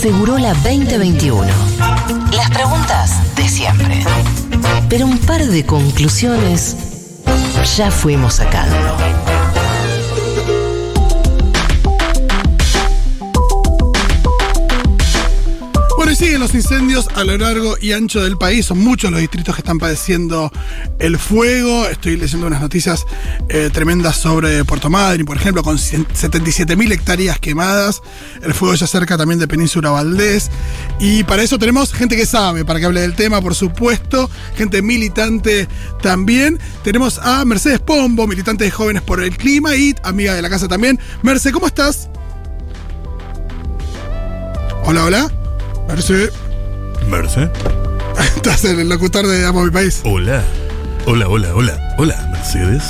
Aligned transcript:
Segurola 0.00 0.54
2021. 0.54 1.44
Las 2.32 2.50
preguntas 2.50 3.34
de 3.34 3.48
siempre. 3.48 4.04
Pero 4.88 5.06
un 5.06 5.18
par 5.18 5.44
de 5.44 5.66
conclusiones 5.66 6.76
ya 7.76 7.90
fuimos 7.90 8.34
sacando. 8.34 8.76
Bueno, 16.08 16.20
siguen 16.20 16.40
los 16.40 16.54
incendios 16.54 17.06
a 17.16 17.22
lo 17.22 17.36
largo 17.36 17.76
y 17.82 17.92
ancho 17.92 18.22
del 18.22 18.38
país. 18.38 18.64
Son 18.64 18.78
muchos 18.78 19.10
los 19.10 19.20
distritos 19.20 19.54
que 19.54 19.60
están 19.60 19.78
padeciendo 19.78 20.50
el 20.98 21.18
fuego. 21.18 21.86
Estoy 21.86 22.16
leyendo 22.16 22.46
unas 22.46 22.62
noticias 22.62 23.04
eh, 23.50 23.68
tremendas 23.70 24.16
sobre 24.16 24.64
Puerto 24.64 24.88
Madryn, 24.88 25.26
por 25.26 25.36
ejemplo, 25.36 25.62
con 25.62 25.76
77.000 25.76 26.92
hectáreas 26.92 27.38
quemadas. 27.38 28.00
El 28.42 28.54
fuego 28.54 28.74
ya 28.74 28.86
cerca 28.86 29.18
también 29.18 29.38
de 29.38 29.46
Península 29.46 29.90
Valdés. 29.90 30.50
Y 30.98 31.24
para 31.24 31.42
eso 31.42 31.58
tenemos 31.58 31.92
gente 31.92 32.16
que 32.16 32.24
sabe, 32.24 32.64
para 32.64 32.80
que 32.80 32.86
hable 32.86 33.02
del 33.02 33.14
tema, 33.14 33.42
por 33.42 33.54
supuesto. 33.54 34.30
Gente 34.56 34.80
militante 34.80 35.68
también. 36.00 36.58
Tenemos 36.84 37.18
a 37.18 37.44
Mercedes 37.44 37.80
Pombo, 37.80 38.26
militante 38.26 38.64
de 38.64 38.70
Jóvenes 38.70 39.02
por 39.02 39.22
el 39.22 39.36
Clima 39.36 39.76
y 39.76 39.94
amiga 40.04 40.32
de 40.32 40.40
la 40.40 40.48
casa 40.48 40.68
también. 40.68 40.98
Merce, 41.20 41.52
¿cómo 41.52 41.66
estás? 41.66 42.08
Hola, 44.84 45.04
hola. 45.04 45.37
Merce. 45.88 46.30
Merce. 47.08 47.50
Estás 48.36 48.64
en 48.66 48.78
el 48.78 48.88
locutor 48.90 49.26
de 49.26 49.44
Amo 49.46 49.64
Mi 49.64 49.70
País. 49.70 50.02
Hola. 50.04 50.44
Hola, 51.06 51.28
hola, 51.28 51.54
hola. 51.54 51.94
Hola, 51.96 52.28
Mercedes. 52.30 52.84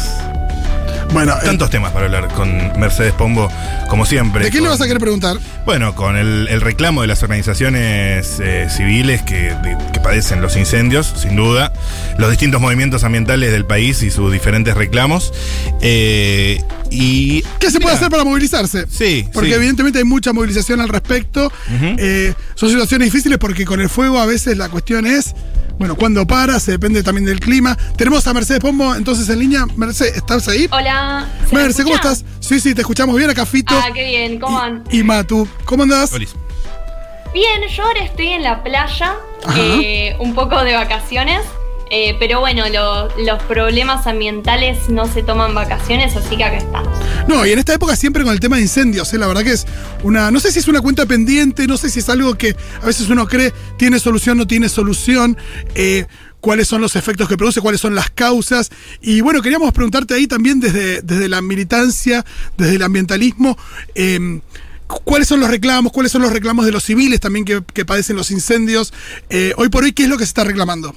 Bueno, 1.12 1.32
eh, 1.40 1.44
Tantos 1.46 1.70
temas 1.70 1.92
para 1.92 2.04
hablar 2.06 2.28
con 2.28 2.48
Mercedes 2.78 3.12
Pombo, 3.14 3.50
como 3.88 4.04
siempre. 4.06 4.44
¿de 4.44 4.50
qué 4.50 4.58
con- 4.58 4.64
le 4.64 4.70
vas 4.70 4.80
a 4.80 4.84
querer 4.86 5.00
preguntar? 5.00 5.36
Bueno, 5.64 5.94
con 5.94 6.16
el, 6.16 6.46
el 6.48 6.60
reclamo 6.60 7.00
de 7.02 7.08
las 7.08 7.22
organizaciones 7.22 8.38
eh, 8.40 8.68
civiles 8.74 9.22
que, 9.22 9.54
de- 9.54 9.76
que 9.92 10.00
padecen 10.00 10.40
los 10.42 10.56
incendios, 10.56 11.12
sin 11.16 11.34
duda, 11.34 11.72
los 12.18 12.30
distintos 12.30 12.60
movimientos 12.60 13.04
ambientales 13.04 13.50
del 13.52 13.64
país 13.64 14.02
y 14.02 14.10
sus 14.10 14.30
diferentes 14.32 14.76
reclamos. 14.76 15.32
eh, 15.80 16.62
y. 16.90 17.42
¿Qué 17.58 17.70
se 17.70 17.80
puede 17.80 17.96
hacer 17.96 18.10
para 18.10 18.24
movilizarse? 18.24 18.86
Sí, 18.90 19.26
Porque 19.32 19.50
sí. 19.50 19.54
evidentemente 19.56 19.98
hay 19.98 20.04
mucha 20.04 20.32
movilización 20.32 20.80
al 20.80 20.88
respecto. 20.88 21.50
Eh, 21.98 22.32
son 22.54 22.68
situaciones 22.70 23.06
difíciles 23.12 23.38
porque 23.38 23.64
con 23.64 23.80
el 23.80 23.88
fuego 23.88 24.18
a 24.20 24.26
veces 24.26 24.56
la 24.56 24.68
cuestión 24.68 25.06
es, 25.06 25.34
bueno, 25.78 25.94
cuándo 25.96 26.26
para, 26.26 26.58
se 26.60 26.72
depende 26.72 27.02
también 27.02 27.24
del 27.24 27.40
clima. 27.40 27.76
Tenemos 27.96 28.26
a 28.26 28.34
Mercedes 28.34 28.60
Pombo 28.60 28.94
entonces 28.94 29.28
en 29.28 29.38
línea. 29.38 29.66
Mercedes, 29.76 30.16
¿estás 30.16 30.48
ahí? 30.48 30.68
Hola. 30.70 31.28
¿se 31.48 31.54
me 31.54 31.62
Merce, 31.62 31.82
¿cómo 31.84 31.94
estás? 31.94 32.24
Sí, 32.40 32.60
sí, 32.60 32.74
te 32.74 32.80
escuchamos 32.80 33.16
bien 33.16 33.30
acá, 33.30 33.46
Fito. 33.46 33.74
Ah, 33.76 33.88
qué 33.94 34.04
bien, 34.04 34.40
¿cómo 34.40 34.58
van? 34.58 34.84
y, 34.90 35.00
y 35.00 35.02
Matu. 35.04 35.48
¿Cómo 35.64 35.84
andás? 35.84 36.12
Olis. 36.12 36.34
Bien, 37.32 37.60
yo 37.68 37.84
ahora 37.84 38.00
estoy 38.00 38.28
en 38.28 38.42
la 38.42 38.62
playa, 38.64 39.14
eh, 39.56 40.16
un 40.18 40.34
poco 40.34 40.64
de 40.64 40.74
vacaciones, 40.74 41.42
eh, 41.90 42.16
pero 42.18 42.40
bueno, 42.40 42.68
lo- 42.68 43.08
los 43.24 43.42
problemas 43.44 44.06
ambientales 44.06 44.88
no 44.88 45.06
se 45.12 45.22
toman 45.22 45.54
vacaciones, 45.54 46.16
así 46.16 46.36
que 46.36 46.44
acá 46.44 46.56
estamos. 46.58 46.96
No, 47.26 47.44
y 47.46 47.52
en 47.52 47.58
esta 47.58 47.74
época 47.74 47.96
siempre 47.96 48.22
con 48.24 48.32
el 48.32 48.40
tema 48.40 48.56
de 48.56 48.62
incendios, 48.62 49.12
¿eh? 49.12 49.18
la 49.18 49.26
verdad 49.26 49.42
que 49.44 49.52
es 49.52 49.66
una, 50.02 50.30
no 50.30 50.40
sé 50.40 50.52
si 50.52 50.58
es 50.58 50.68
una 50.68 50.80
cuenta 50.80 51.06
pendiente, 51.06 51.66
no 51.66 51.76
sé 51.76 51.90
si 51.90 52.00
es 52.00 52.08
algo 52.08 52.34
que 52.36 52.56
a 52.82 52.86
veces 52.86 53.08
uno 53.08 53.26
cree 53.26 53.52
tiene 53.76 53.98
solución, 53.98 54.38
no 54.38 54.46
tiene 54.46 54.68
solución, 54.68 55.36
eh, 55.74 56.06
cuáles 56.40 56.68
son 56.68 56.80
los 56.80 56.94
efectos 56.96 57.28
que 57.28 57.36
produce, 57.36 57.60
cuáles 57.60 57.80
son 57.80 57.94
las 57.94 58.10
causas. 58.10 58.70
Y 59.00 59.20
bueno, 59.20 59.42
queríamos 59.42 59.72
preguntarte 59.72 60.14
ahí 60.14 60.26
también 60.26 60.60
desde, 60.60 61.02
desde 61.02 61.28
la 61.28 61.42
militancia, 61.42 62.24
desde 62.56 62.76
el 62.76 62.82
ambientalismo, 62.82 63.56
eh, 63.94 64.40
¿Cuáles 65.04 65.28
son 65.28 65.40
los 65.40 65.50
reclamos? 65.50 65.92
¿Cuáles 65.92 66.10
son 66.10 66.22
los 66.22 66.32
reclamos 66.32 66.64
de 66.64 66.72
los 66.72 66.82
civiles 66.82 67.20
también 67.20 67.44
que, 67.44 67.60
padecen 67.84 68.16
los 68.16 68.30
incendios? 68.30 68.94
Hoy 69.56 69.68
por 69.68 69.84
hoy, 69.84 69.92
¿qué 69.92 70.04
es 70.04 70.08
lo 70.08 70.16
que 70.16 70.24
se 70.24 70.28
está 70.30 70.44
reclamando? 70.44 70.96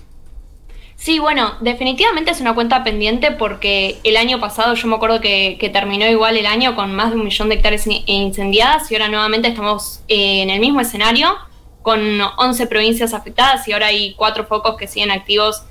Sí, 1.02 1.18
bueno, 1.18 1.56
definitivamente 1.62 2.30
es 2.30 2.42
una 2.42 2.54
cuenta 2.54 2.84
pendiente 2.84 3.32
porque 3.32 3.98
el 4.04 4.18
año 4.18 4.40
pasado 4.40 4.76
yo 4.76 4.88
me 4.88 4.96
acuerdo 4.98 5.20
que, 5.20 5.58
terminó 5.74 6.06
igual 6.08 6.38
el 6.38 6.46
año 6.46 6.76
con 6.76 6.94
más 6.94 7.10
de 7.10 7.16
un 7.16 7.24
millón 7.24 7.50
de 7.50 7.56
hectáreas 7.56 7.88
in- 7.88 8.04
incendiadas 8.06 8.92
y 8.92 8.94
ahora 8.94 9.08
nuevamente 9.08 9.48
estamos 9.48 10.02
eh, 10.08 10.44
en 10.44 10.52
el 10.52 10.60
mismo 10.60 10.80
escenario 10.80 11.36
con 11.82 12.22
11 12.22 12.68
provincias 12.68 13.16
afectadas 13.16 13.68
y 13.68 13.74
ahora 13.74 13.88
hay 13.88 14.14
cuatro 14.14 14.46
focos 14.46 14.78
que 14.78 14.86
siguen 14.86 15.10
activos 15.10 15.64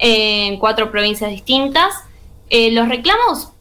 en 0.00 0.58
cuatro 0.58 0.90
provincias 0.90 1.30
distintas. 1.30 1.94
Eh, 2.50 2.72
los 2.72 2.88
reclamos, 2.88 3.52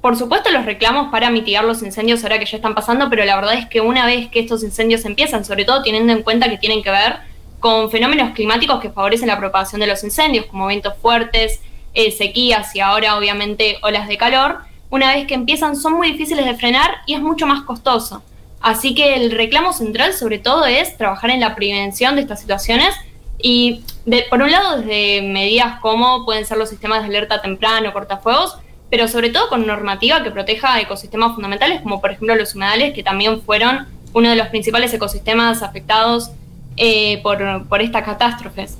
por 0.00 0.16
supuesto 0.16 0.50
los 0.50 0.64
reclamos 0.64 1.10
para 1.10 1.28
mitigar 1.28 1.64
los 1.64 1.82
incendios 1.82 2.22
ahora 2.22 2.38
que 2.38 2.46
ya 2.46 2.56
están 2.56 2.74
pasando, 2.74 3.10
pero 3.10 3.26
la 3.26 3.36
verdad 3.36 3.58
es 3.58 3.66
que 3.68 3.82
una 3.82 4.06
vez 4.06 4.30
que 4.30 4.40
estos 4.40 4.64
incendios 4.64 5.04
empiezan, 5.04 5.44
sobre 5.44 5.66
todo 5.66 5.82
teniendo 5.82 6.14
en 6.14 6.22
cuenta 6.22 6.48
que 6.48 6.56
tienen 6.56 6.82
que 6.82 6.90
ver 6.90 7.30
con 7.62 7.92
fenómenos 7.92 8.32
climáticos 8.34 8.80
que 8.80 8.90
favorecen 8.90 9.28
la 9.28 9.38
propagación 9.38 9.80
de 9.80 9.86
los 9.86 10.02
incendios, 10.02 10.46
como 10.46 10.66
vientos 10.66 10.94
fuertes, 11.00 11.60
eh, 11.94 12.10
sequías 12.10 12.74
y 12.74 12.80
ahora 12.80 13.16
obviamente 13.16 13.78
olas 13.82 14.08
de 14.08 14.18
calor, 14.18 14.58
una 14.90 15.14
vez 15.14 15.28
que 15.28 15.34
empiezan 15.34 15.76
son 15.76 15.92
muy 15.92 16.10
difíciles 16.10 16.44
de 16.44 16.56
frenar 16.56 16.90
y 17.06 17.14
es 17.14 17.20
mucho 17.20 17.46
más 17.46 17.62
costoso. 17.62 18.20
Así 18.60 18.96
que 18.96 19.14
el 19.14 19.30
reclamo 19.30 19.72
central 19.72 20.12
sobre 20.12 20.40
todo 20.40 20.66
es 20.66 20.98
trabajar 20.98 21.30
en 21.30 21.38
la 21.38 21.54
prevención 21.54 22.16
de 22.16 22.22
estas 22.22 22.40
situaciones 22.40 22.96
y 23.40 23.84
por 24.28 24.42
un 24.42 24.50
lado 24.50 24.78
desde 24.78 25.22
medidas 25.22 25.78
como 25.80 26.24
pueden 26.24 26.44
ser 26.44 26.58
los 26.58 26.68
sistemas 26.68 27.02
de 27.02 27.10
alerta 27.10 27.42
temprano, 27.42 27.92
cortafuegos, 27.92 28.56
pero 28.90 29.06
sobre 29.06 29.30
todo 29.30 29.48
con 29.48 29.68
normativa 29.68 30.24
que 30.24 30.32
proteja 30.32 30.80
ecosistemas 30.80 31.34
fundamentales 31.34 31.80
como 31.80 32.00
por 32.00 32.10
ejemplo 32.10 32.34
los 32.34 32.56
humedales 32.56 32.92
que 32.92 33.04
también 33.04 33.40
fueron 33.40 33.86
uno 34.14 34.30
de 34.30 34.36
los 34.36 34.48
principales 34.48 34.92
ecosistemas 34.92 35.62
afectados 35.62 36.32
eh, 36.76 37.20
por, 37.22 37.80
estas 37.80 38.04
catástrofes. 38.04 38.78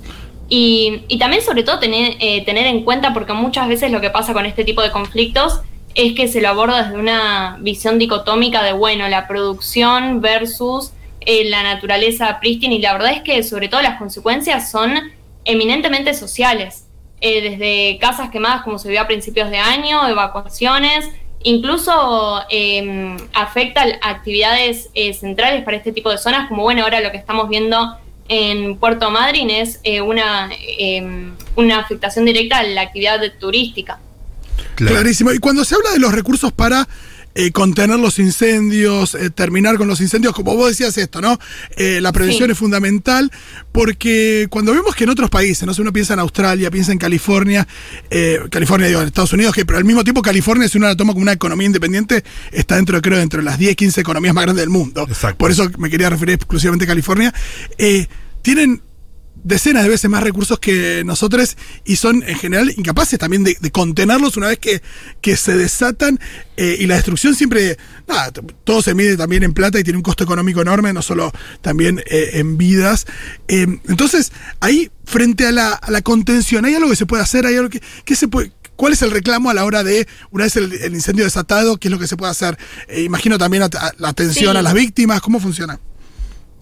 Y, 0.49 1.17
también 1.19 1.41
sobre 1.41 1.63
todo 1.63 1.79
tener, 1.79 2.15
eh, 2.19 2.43
tener 2.45 2.67
en 2.67 2.83
cuenta, 2.83 3.13
porque 3.13 3.33
muchas 3.33 3.67
veces 3.67 3.91
lo 3.91 4.01
que 4.01 4.09
pasa 4.09 4.33
con 4.33 4.45
este 4.45 4.63
tipo 4.63 4.81
de 4.81 4.91
conflictos 4.91 5.61
es 5.95 6.13
que 6.13 6.27
se 6.27 6.41
lo 6.41 6.49
aborda 6.49 6.83
desde 6.83 6.99
una 6.99 7.57
visión 7.61 7.97
dicotómica 7.99 8.63
de, 8.63 8.73
bueno, 8.73 9.07
la 9.09 9.27
producción 9.27 10.21
versus 10.21 10.91
eh, 11.21 11.45
la 11.45 11.63
naturaleza 11.63 12.39
prístina, 12.39 12.73
y 12.75 12.79
la 12.79 12.93
verdad 12.93 13.13
es 13.13 13.21
que 13.21 13.41
sobre 13.43 13.67
todo 13.69 13.81
las 13.81 13.97
consecuencias 13.97 14.69
son 14.71 14.93
eminentemente 15.45 16.13
sociales, 16.13 16.87
Eh, 17.25 17.39
desde 17.41 17.97
casas 17.99 18.31
quemadas 18.31 18.63
como 18.63 18.77
se 18.77 18.89
vio 18.89 18.99
a 18.99 19.07
principios 19.07 19.49
de 19.49 19.57
año, 19.57 20.05
evacuaciones, 20.09 21.09
incluso 21.43 22.41
eh, 22.49 23.17
afecta 23.33 23.85
a 24.01 24.09
actividades 24.09 24.89
eh, 24.93 25.13
centrales 25.13 25.63
para 25.63 25.77
este 25.77 25.91
tipo 25.91 26.09
de 26.09 26.17
zonas, 26.17 26.47
como 26.49 26.63
bueno, 26.63 26.83
ahora 26.83 27.01
lo 27.01 27.11
que 27.11 27.17
estamos 27.17 27.49
viendo 27.49 27.97
en 28.29 28.77
Puerto 28.77 29.11
Madryn 29.11 29.49
es 29.49 29.79
eh, 29.83 30.01
una, 30.01 30.49
eh, 30.51 31.31
una 31.55 31.79
afectación 31.79 32.25
directa 32.25 32.59
a 32.59 32.63
la 32.63 32.81
actividad 32.81 33.19
turística. 33.39 33.99
Clarísimo. 34.75 35.31
Y 35.31 35.39
cuando 35.39 35.63
se 35.65 35.75
habla 35.75 35.91
de 35.91 35.99
los 35.99 36.13
recursos 36.13 36.51
para 36.51 36.87
eh, 37.35 37.51
contener 37.51 37.99
los 37.99 38.19
incendios, 38.19 39.15
eh, 39.15 39.29
terminar 39.29 39.77
con 39.77 39.87
los 39.87 40.01
incendios, 40.01 40.33
como 40.33 40.55
vos 40.55 40.69
decías 40.69 40.97
esto, 40.97 41.21
¿no? 41.21 41.39
Eh, 41.75 41.99
la 42.01 42.11
prevención 42.11 42.47
Sí. 42.47 42.51
es 42.51 42.57
fundamental 42.57 43.31
porque 43.71 44.47
cuando 44.49 44.73
vemos 44.73 44.95
que 44.95 45.03
en 45.05 45.09
otros 45.09 45.29
países, 45.29 45.65
no 45.65 45.73
sé, 45.73 45.81
uno 45.81 45.91
piensa 45.91 46.13
en 46.13 46.19
Australia, 46.19 46.69
piensa 46.69 46.91
en 46.91 46.97
California, 46.99 47.67
eh, 48.09 48.39
California, 48.49 48.87
digo, 48.87 49.01
en 49.01 49.07
Estados 49.07 49.33
Unidos, 49.33 49.53
que 49.55 49.65
pero 49.65 49.77
al 49.77 49.85
mismo 49.85 50.03
tiempo 50.03 50.21
California, 50.21 50.67
si 50.67 50.77
uno 50.77 50.87
la 50.87 50.95
toma 50.95 51.13
como 51.13 51.23
una 51.23 51.33
economía 51.33 51.65
independiente, 51.67 52.23
está 52.51 52.75
dentro, 52.75 53.01
creo, 53.01 53.17
dentro 53.17 53.39
de 53.39 53.45
las 53.45 53.57
10, 53.57 53.75
15 53.75 54.01
economías 54.01 54.33
más 54.35 54.43
grandes 54.43 54.61
del 54.61 54.69
mundo. 54.69 55.05
Exacto. 55.07 55.37
Por 55.37 55.51
eso 55.51 55.69
me 55.77 55.89
quería 55.89 56.09
referir 56.09 56.35
exclusivamente 56.35 56.85
a 56.85 56.87
California. 56.87 57.33
Eh, 57.77 58.07
tienen 58.41 58.81
decenas 59.43 59.83
de 59.83 59.89
veces 59.89 60.09
más 60.09 60.23
recursos 60.23 60.59
que 60.59 61.03
nosotros 61.05 61.57
y 61.85 61.97
son 61.97 62.23
en 62.27 62.35
general 62.37 62.73
incapaces 62.77 63.19
también 63.19 63.43
de, 63.43 63.57
de 63.59 63.71
contenerlos 63.71 64.37
una 64.37 64.47
vez 64.47 64.59
que, 64.59 64.81
que 65.21 65.35
se 65.37 65.57
desatan 65.57 66.19
eh, 66.57 66.77
y 66.79 66.85
la 66.87 66.95
destrucción 66.95 67.35
siempre, 67.35 67.77
nada, 68.07 68.31
todo 68.63 68.81
se 68.81 68.93
mide 68.95 69.17
también 69.17 69.43
en 69.43 69.53
plata 69.53 69.79
y 69.79 69.83
tiene 69.83 69.97
un 69.97 70.03
costo 70.03 70.23
económico 70.23 70.61
enorme, 70.61 70.93
no 70.93 71.01
solo 71.01 71.31
también 71.61 72.01
eh, 72.05 72.31
en 72.35 72.57
vidas. 72.57 73.05
Eh, 73.47 73.67
entonces, 73.87 74.31
ahí, 74.59 74.89
frente 75.05 75.45
a 75.47 75.51
la, 75.51 75.71
a 75.73 75.91
la 75.91 76.01
contención, 76.01 76.65
¿hay 76.65 76.75
algo 76.75 76.89
que 76.89 76.95
se 76.95 77.05
puede 77.05 77.23
hacer? 77.23 77.45
¿Hay 77.45 77.55
algo 77.55 77.69
que, 77.69 77.81
que 78.05 78.15
se 78.15 78.27
puede... 78.27 78.51
¿Cuál 78.75 78.93
es 78.93 79.01
el 79.03 79.11
reclamo 79.11 79.51
a 79.51 79.53
la 79.53 79.65
hora 79.65 79.83
de, 79.83 80.07
una 80.31 80.45
vez 80.45 80.55
el, 80.55 80.73
el 80.73 80.93
incendio 80.95 81.23
desatado, 81.23 81.77
qué 81.77 81.89
es 81.89 81.91
lo 81.91 81.99
que 81.99 82.07
se 82.07 82.17
puede 82.17 82.31
hacer? 82.31 82.57
Eh, 82.87 83.03
imagino 83.03 83.37
también 83.37 83.63
at- 83.63 83.75
la 83.99 84.09
atención 84.09 84.53
Sí. 84.53 84.57
a 84.57 84.61
las 84.63 84.73
víctimas, 84.73 85.21
¿cómo 85.21 85.39
funciona? 85.39 85.79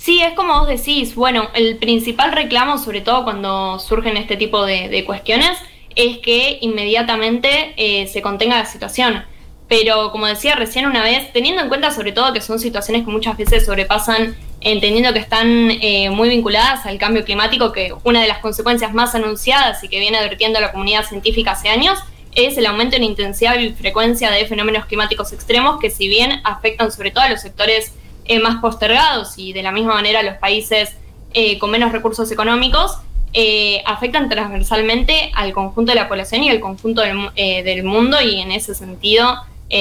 Sí, 0.01 0.19
es 0.19 0.33
como 0.33 0.57
vos 0.57 0.67
decís. 0.67 1.13
Bueno, 1.13 1.51
el 1.53 1.77
principal 1.77 2.31
reclamo, 2.31 2.79
sobre 2.79 3.01
todo 3.01 3.23
cuando 3.23 3.77
surgen 3.77 4.17
este 4.17 4.35
tipo 4.35 4.65
de, 4.65 5.03
cuestiones, 5.05 5.59
es 5.95 6.17
que 6.17 6.57
inmediatamente 6.61 7.75
eh, 7.77 8.07
se 8.07 8.23
contenga 8.23 8.57
la 8.57 8.65
situación. 8.65 9.23
Pero 9.67 10.11
como 10.11 10.25
decía 10.25 10.55
recién 10.55 10.87
una 10.87 11.03
vez, 11.03 11.31
teniendo 11.33 11.61
en 11.61 11.69
cuenta 11.69 11.91
sobre 11.91 12.13
todo 12.13 12.33
que 12.33 12.41
son 12.41 12.57
situaciones 12.57 13.05
que 13.05 13.11
muchas 13.11 13.37
veces 13.37 13.63
sobrepasan, 13.63 14.35
entendiendo 14.61 15.13
que 15.13 15.19
están 15.19 15.69
eh, 15.69 16.09
muy 16.09 16.29
vinculadas 16.29 16.83
al 16.87 16.97
cambio 16.97 17.23
climático, 17.23 17.71
que 17.71 17.93
una 18.03 18.23
de 18.23 18.27
las 18.27 18.39
consecuencias 18.39 18.95
más 18.95 19.13
anunciadas 19.13 19.83
y 19.83 19.87
que 19.87 19.99
viene 19.99 20.17
advirtiendo 20.17 20.59
la 20.59 20.71
comunidad 20.71 21.05
científica 21.05 21.51
hace 21.51 21.69
años, 21.69 21.99
es 22.33 22.57
el 22.57 22.65
aumento 22.65 22.95
en 22.95 23.03
intensidad 23.03 23.59
y 23.59 23.69
frecuencia 23.69 24.31
de 24.31 24.47
fenómenos 24.47 24.87
climáticos 24.87 25.31
extremos 25.31 25.79
que 25.79 25.91
si 25.91 26.07
bien 26.07 26.41
afectan 26.43 26.91
sobre 26.91 27.11
todo 27.11 27.23
a 27.23 27.29
los 27.29 27.41
sectores 27.41 27.93
eh, 28.31 28.39
más 28.39 28.61
postergados 28.61 29.37
y 29.37 29.51
de 29.51 29.61
la 29.61 29.73
misma 29.73 29.93
manera 29.93 30.23
los 30.23 30.37
países 30.37 30.95
eh, 31.33 31.59
con 31.59 31.69
menos 31.69 31.91
recursos 31.91 32.31
económicos 32.31 32.95
eh, 33.33 33.83
afectan 33.85 34.29
transversalmente 34.29 35.33
al 35.35 35.51
conjunto 35.51 35.91
de 35.91 35.97
la 35.97 36.07
población 36.07 36.41
y 36.45 36.49
al 36.49 36.61
conjunto 36.61 37.01
del, 37.01 37.29
del 37.35 37.83
mundo 37.83 38.21
y 38.21 38.39
en 38.39 38.53
ese 38.53 38.73
sentido 38.73 39.35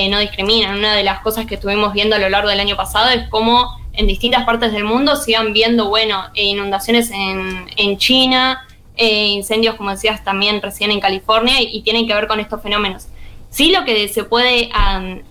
no 0.09 0.19
discriminan. 0.19 0.77
Una 0.79 0.95
de 0.95 1.05
las 1.05 1.21
cosas 1.21 1.47
que 1.47 1.55
estuvimos 1.55 1.93
viendo 1.93 2.17
a 2.17 2.19
lo 2.19 2.29
largo 2.29 2.49
del 2.49 2.59
año 2.59 2.77
pasado 2.77 3.11
es 3.11 3.29
cómo 3.29 3.69
en 3.93 4.09
distintas 4.09 4.45
partes 4.45 4.73
del 4.73 4.83
mundo 4.83 5.15
sigan 5.15 5.53
viendo, 5.53 5.89
bueno, 5.89 6.25
inundaciones 6.35 7.13
en, 7.13 7.67
en 7.77 7.99
China, 7.99 8.67
incendios, 8.97 9.77
como 9.77 9.91
decías, 9.91 10.25
también 10.25 10.61
recién 10.61 10.91
en 10.91 10.99
California 10.99 11.55
y 11.61 11.83
tienen 11.83 12.09
que 12.09 12.15
ver 12.15 12.27
con 12.27 12.41
estos 12.41 12.61
fenómenos. 12.63 13.07
Sí, 13.51 13.73
lo 13.73 13.85
que 13.85 14.09
se 14.09 14.23
puede 14.23 14.71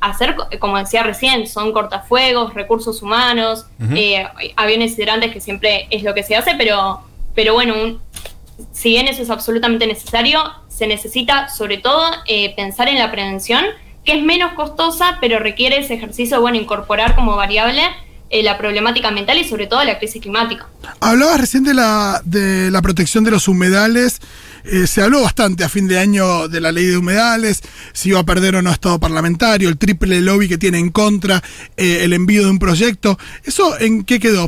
hacer, 0.01 0.35
como 0.59 0.77
decía 0.77 1.03
recién, 1.03 1.47
son 1.47 1.71
cortafuegos, 1.71 2.53
recursos 2.53 3.01
humanos, 3.01 3.65
eh, 3.95 4.27
aviones 4.57 4.99
hidrantes, 4.99 5.31
que 5.31 5.39
siempre 5.39 5.87
es 5.89 6.03
lo 6.03 6.13
que 6.13 6.23
se 6.23 6.35
hace, 6.35 6.55
pero, 6.57 7.01
pero 7.33 7.53
bueno, 7.53 7.99
si 8.73 8.89
bien 8.89 9.07
eso 9.07 9.21
es 9.21 9.29
absolutamente 9.29 9.87
necesario, 9.87 10.41
se 10.67 10.85
necesita 10.85 11.47
sobre 11.47 11.77
todo 11.77 12.03
eh, 12.27 12.53
pensar 12.55 12.89
en 12.89 12.99
la 12.99 13.09
prevención, 13.09 13.63
que 14.03 14.17
es 14.17 14.23
menos 14.23 14.53
costosa, 14.53 15.17
pero 15.21 15.39
requiere 15.39 15.77
ese 15.77 15.93
ejercicio, 15.93 16.41
bueno, 16.41 16.57
incorporar 16.57 17.15
como 17.15 17.37
variable 17.37 17.83
eh, 18.29 18.43
la 18.43 18.57
problemática 18.57 19.07
ambiental 19.07 19.37
y 19.37 19.43
sobre 19.43 19.65
todo 19.65 19.83
la 19.83 19.97
crisis 19.97 20.21
climática. 20.21 20.67
Hablabas 20.99 21.39
recién 21.39 21.63
de 21.63 21.73
la, 21.73 22.21
de 22.25 22.69
la 22.69 22.81
protección 22.81 23.23
de 23.23 23.31
los 23.31 23.47
humedales. 23.47 24.19
Eh, 24.71 24.85
se 24.85 25.01
habló 25.01 25.23
bastante 25.23 25.63
a 25.63 25.69
fin 25.69 25.87
de 25.87 25.97
año 25.97 26.47
de 26.47 26.61
la 26.61 26.71
ley 26.71 26.85
de 26.85 26.97
humedales, 26.97 27.63
si 27.91 28.09
iba 28.09 28.19
a 28.19 28.23
perder 28.23 28.55
o 28.55 28.61
no 28.61 28.69
estado 28.69 28.99
parlamentario, 28.99 29.67
el 29.67 29.79
triple 29.79 30.21
lobby 30.21 30.47
que 30.47 30.59
tiene 30.59 30.77
en 30.77 30.91
contra, 30.91 31.41
eh, 31.75 32.01
el 32.03 32.13
envío 32.13 32.43
de 32.43 32.51
un 32.51 32.59
proyecto. 32.59 33.17
¿Eso 33.43 33.79
en 33.79 34.03
qué 34.03 34.19
quedó? 34.19 34.47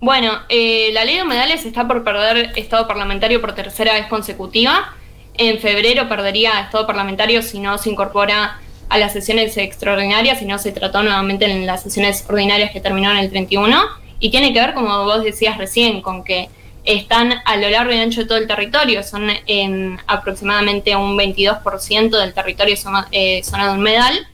Bueno, 0.00 0.32
eh, 0.50 0.90
la 0.92 1.06
ley 1.06 1.16
de 1.16 1.22
humedales 1.22 1.64
está 1.64 1.88
por 1.88 2.04
perder 2.04 2.52
estado 2.56 2.86
parlamentario 2.86 3.40
por 3.40 3.54
tercera 3.54 3.94
vez 3.94 4.08
consecutiva. 4.08 4.94
En 5.34 5.58
febrero 5.58 6.06
perdería 6.10 6.60
estado 6.60 6.86
parlamentario 6.86 7.40
si 7.40 7.60
no 7.60 7.78
se 7.78 7.88
incorpora 7.88 8.60
a 8.90 8.98
las 8.98 9.14
sesiones 9.14 9.56
extraordinarias, 9.56 10.40
si 10.40 10.44
no 10.44 10.58
se 10.58 10.70
trató 10.70 11.02
nuevamente 11.02 11.46
en 11.46 11.66
las 11.66 11.82
sesiones 11.82 12.26
ordinarias 12.28 12.72
que 12.72 12.80
terminaron 12.82 13.16
el 13.16 13.30
31. 13.30 13.80
Y 14.18 14.30
tiene 14.30 14.52
que 14.52 14.60
ver, 14.60 14.74
como 14.74 15.04
vos 15.04 15.24
decías 15.24 15.56
recién, 15.56 16.02
con 16.02 16.24
que 16.24 16.50
están 16.84 17.34
a 17.44 17.56
lo 17.56 17.68
largo 17.70 17.92
y 17.92 17.98
ancho 17.98 18.22
de 18.22 18.26
todo 18.26 18.38
el 18.38 18.46
territorio, 18.46 19.02
son 19.02 19.28
en 19.46 20.00
aproximadamente 20.06 20.96
un 20.96 21.16
22% 21.16 22.10
del 22.10 22.34
territorio 22.34 22.76
zona, 22.76 23.08
eh, 23.12 23.42
de 23.42 23.70
humedal 23.70 24.26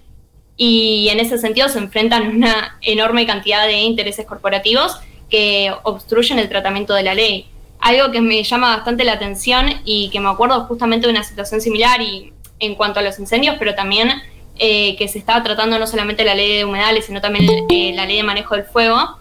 y 0.56 1.08
en 1.10 1.20
ese 1.20 1.38
sentido 1.38 1.68
se 1.68 1.78
enfrentan 1.78 2.26
a 2.26 2.30
una 2.30 2.78
enorme 2.80 3.26
cantidad 3.26 3.66
de 3.66 3.80
intereses 3.80 4.26
corporativos 4.26 4.96
que 5.30 5.72
obstruyen 5.82 6.38
el 6.38 6.48
tratamiento 6.48 6.94
de 6.94 7.02
la 7.02 7.14
ley. 7.14 7.46
Algo 7.80 8.10
que 8.10 8.20
me 8.20 8.42
llama 8.42 8.76
bastante 8.76 9.04
la 9.04 9.12
atención 9.12 9.66
y 9.84 10.10
que 10.10 10.18
me 10.18 10.28
acuerdo 10.28 10.64
justamente 10.64 11.06
de 11.06 11.12
una 11.12 11.22
situación 11.22 11.60
similar 11.60 12.00
y 12.00 12.32
en 12.58 12.74
cuanto 12.74 12.98
a 12.98 13.02
los 13.02 13.18
incendios, 13.20 13.56
pero 13.58 13.74
también 13.74 14.10
eh, 14.58 14.96
que 14.96 15.06
se 15.06 15.18
estaba 15.18 15.42
tratando 15.44 15.78
no 15.78 15.86
solamente 15.86 16.24
la 16.24 16.34
ley 16.34 16.56
de 16.56 16.64
humedales, 16.64 17.06
sino 17.06 17.20
también 17.20 17.46
eh, 17.70 17.92
la 17.94 18.06
ley 18.06 18.16
de 18.16 18.24
manejo 18.24 18.56
del 18.56 18.64
fuego, 18.64 19.18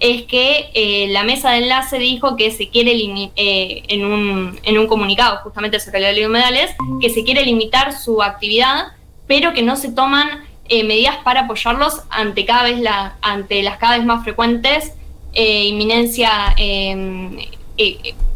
es 0.00 0.22
que 0.22 0.70
eh, 0.72 1.08
la 1.10 1.24
mesa 1.24 1.50
de 1.50 1.58
enlace 1.58 1.98
dijo 1.98 2.34
que 2.34 2.50
se 2.50 2.70
quiere 2.70 2.92
eh, 3.36 3.82
en, 3.86 4.04
un, 4.06 4.58
en 4.62 4.78
un 4.78 4.86
comunicado 4.86 5.36
justamente 5.42 5.78
sobre 5.78 6.00
la 6.00 6.12
ley 6.12 6.22
de 6.22 6.26
humedales, 6.26 6.74
que 7.02 7.10
se 7.10 7.22
quiere 7.22 7.44
limitar 7.44 7.92
su 7.92 8.22
actividad, 8.22 8.92
pero 9.26 9.52
que 9.52 9.62
no 9.62 9.76
se 9.76 9.92
toman 9.92 10.26
eh, 10.70 10.84
medidas 10.84 11.16
para 11.22 11.42
apoyarlos 11.42 12.00
ante 12.08 12.46
cada 12.46 12.62
vez 12.62 12.80
la, 12.80 13.16
ante 13.20 13.62
las 13.62 13.76
cada 13.76 13.98
vez 13.98 14.06
más 14.06 14.24
frecuentes 14.24 14.94
inminencia, 15.32 16.54
em, 16.56 17.38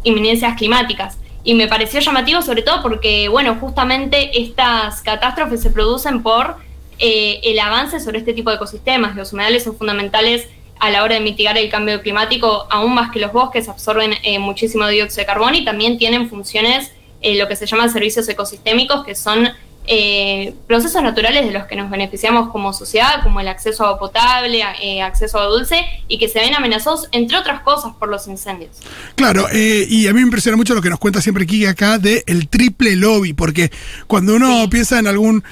inminencias 0.03 0.55
climáticas. 0.55 1.17
Y 1.43 1.53
me 1.53 1.67
pareció 1.67 1.99
llamativo 1.99 2.41
sobre 2.41 2.61
todo 2.61 2.81
porque, 2.81 3.27
bueno, 3.27 3.57
justamente 3.59 4.39
estas 4.39 5.01
catástrofes 5.01 5.61
se 5.61 5.71
producen 5.71 6.23
por 6.23 6.55
el 6.97 7.59
avance 7.59 7.99
sobre 7.99 8.19
este 8.19 8.33
tipo 8.33 8.49
de 8.49 8.55
ecosistemas. 8.55 9.15
Los 9.17 9.33
humedales 9.33 9.65
son 9.65 9.77
fundamentales 9.77 10.47
a 10.79 10.89
la 10.89 11.03
hora 11.03 11.15
de 11.15 11.21
mitigar 11.21 11.57
el 11.57 11.69
cambio 11.69 12.01
climático, 12.01 12.67
aún 12.69 12.93
más 12.93 13.11
que 13.11 13.19
los 13.19 13.31
bosques, 13.31 13.69
absorben 13.69 14.13
eh, 14.23 14.39
muchísimo 14.39 14.87
dióxido 14.87 15.21
de 15.21 15.25
carbono 15.25 15.55
y 15.55 15.65
también 15.65 15.97
tienen 15.97 16.29
funciones, 16.29 16.91
eh, 17.21 17.37
lo 17.37 17.47
que 17.47 17.55
se 17.55 17.65
llaman 17.65 17.89
servicios 17.89 18.27
ecosistémicos, 18.27 19.05
que 19.05 19.15
son 19.15 19.49
eh, 19.87 20.53
procesos 20.67 21.01
naturales 21.01 21.45
de 21.45 21.51
los 21.51 21.65
que 21.65 21.75
nos 21.75 21.89
beneficiamos 21.89 22.49
como 22.49 22.73
sociedad, 22.73 23.23
como 23.23 23.39
el 23.39 23.47
acceso 23.47 23.83
a 23.83 23.89
agua 23.89 23.99
potable, 23.99 24.63
acceso 25.01 25.37
a 25.37 25.43
agua 25.43 25.57
dulce, 25.57 25.85
y 26.07 26.17
que 26.17 26.27
se 26.27 26.39
ven 26.39 26.55
amenazados, 26.55 27.07
entre 27.11 27.37
otras 27.37 27.61
cosas, 27.61 27.93
por 27.97 28.09
los 28.09 28.27
incendios. 28.27 28.77
Claro, 29.15 29.45
y 29.53 30.07
a 30.07 30.13
mí 30.13 30.19
me 30.19 30.25
impresiona 30.25 30.57
mucho 30.57 30.73
lo 30.73 30.81
que 30.81 30.89
nos 30.89 30.99
cuenta 30.99 31.21
siempre 31.21 31.45
Kiki 31.45 31.67
acá 31.67 31.99
de 31.99 32.23
el 32.25 32.47
triple 32.47 32.95
lobby, 32.95 33.33
porque 33.33 33.71
cuando 34.07 34.35
uno 34.35 34.67
piensa 34.69 34.99
en 34.99 35.07
algún 35.07 35.43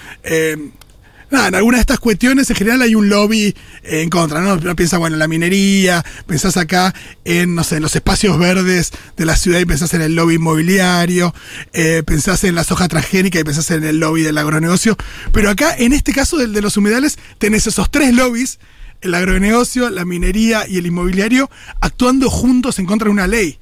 nada, 1.34 1.48
en 1.50 1.56
algunas 1.56 1.80
de 1.80 1.82
estas 1.82 2.00
cuestiones 2.00 2.50
en 2.50 2.56
general 2.56 2.82
hay 2.82 2.96
un 2.96 3.10
lobby 3.10 3.54
en 3.84 4.10
contra, 4.10 4.40
¿no? 4.40 4.54
Uno 4.54 4.76
bueno, 5.00 5.16
en 5.16 5.20
la 5.20 5.28
minería, 5.28 6.04
pensás 6.26 6.56
acá 6.56 6.94
en, 7.26 7.56
no 7.56 7.64
sé, 7.64 7.78
en 7.78 7.82
los 7.82 7.96
espacios 7.96 8.38
verdes 8.40 8.92
de 9.18 9.26
la 9.26 9.36
ciudad 9.36 9.60
y 9.60 9.66
pensás 9.66 9.94
en 9.94 10.02
el 10.02 10.16
lobby 10.16 10.36
inmobiliario, 10.36 11.34
eh, 11.74 12.04
pensás 12.06 12.44
en 12.44 12.56
la 12.56 12.64
soja 12.64 12.88
transgénica 12.88 13.40
y 13.40 13.44
pensás 13.44 13.72
en 13.72 13.84
el 13.84 14.00
lobby 14.00 14.22
del 14.22 14.38
agronegocio. 14.38 14.96
Pero 15.34 15.50
acá, 15.50 15.76
en 15.78 15.92
este 15.92 16.14
caso 16.14 16.38
del 16.38 16.54
de 16.54 16.62
los 16.62 16.78
humedales, 16.78 17.18
tenés 17.40 17.68
esos 17.68 17.92
tres 17.92 18.14
lobbies, 18.14 18.60
el 19.02 19.14
agronegocio, 19.16 19.90
la 19.90 20.06
minería 20.06 20.66
y 20.68 20.78
el 20.78 20.86
inmobiliario, 20.86 21.50
actuando 21.82 22.30
juntos 22.30 22.80
en 22.80 22.86
contra 22.86 23.08
de 23.08 23.12
una 23.12 23.28
ley. 23.28 23.58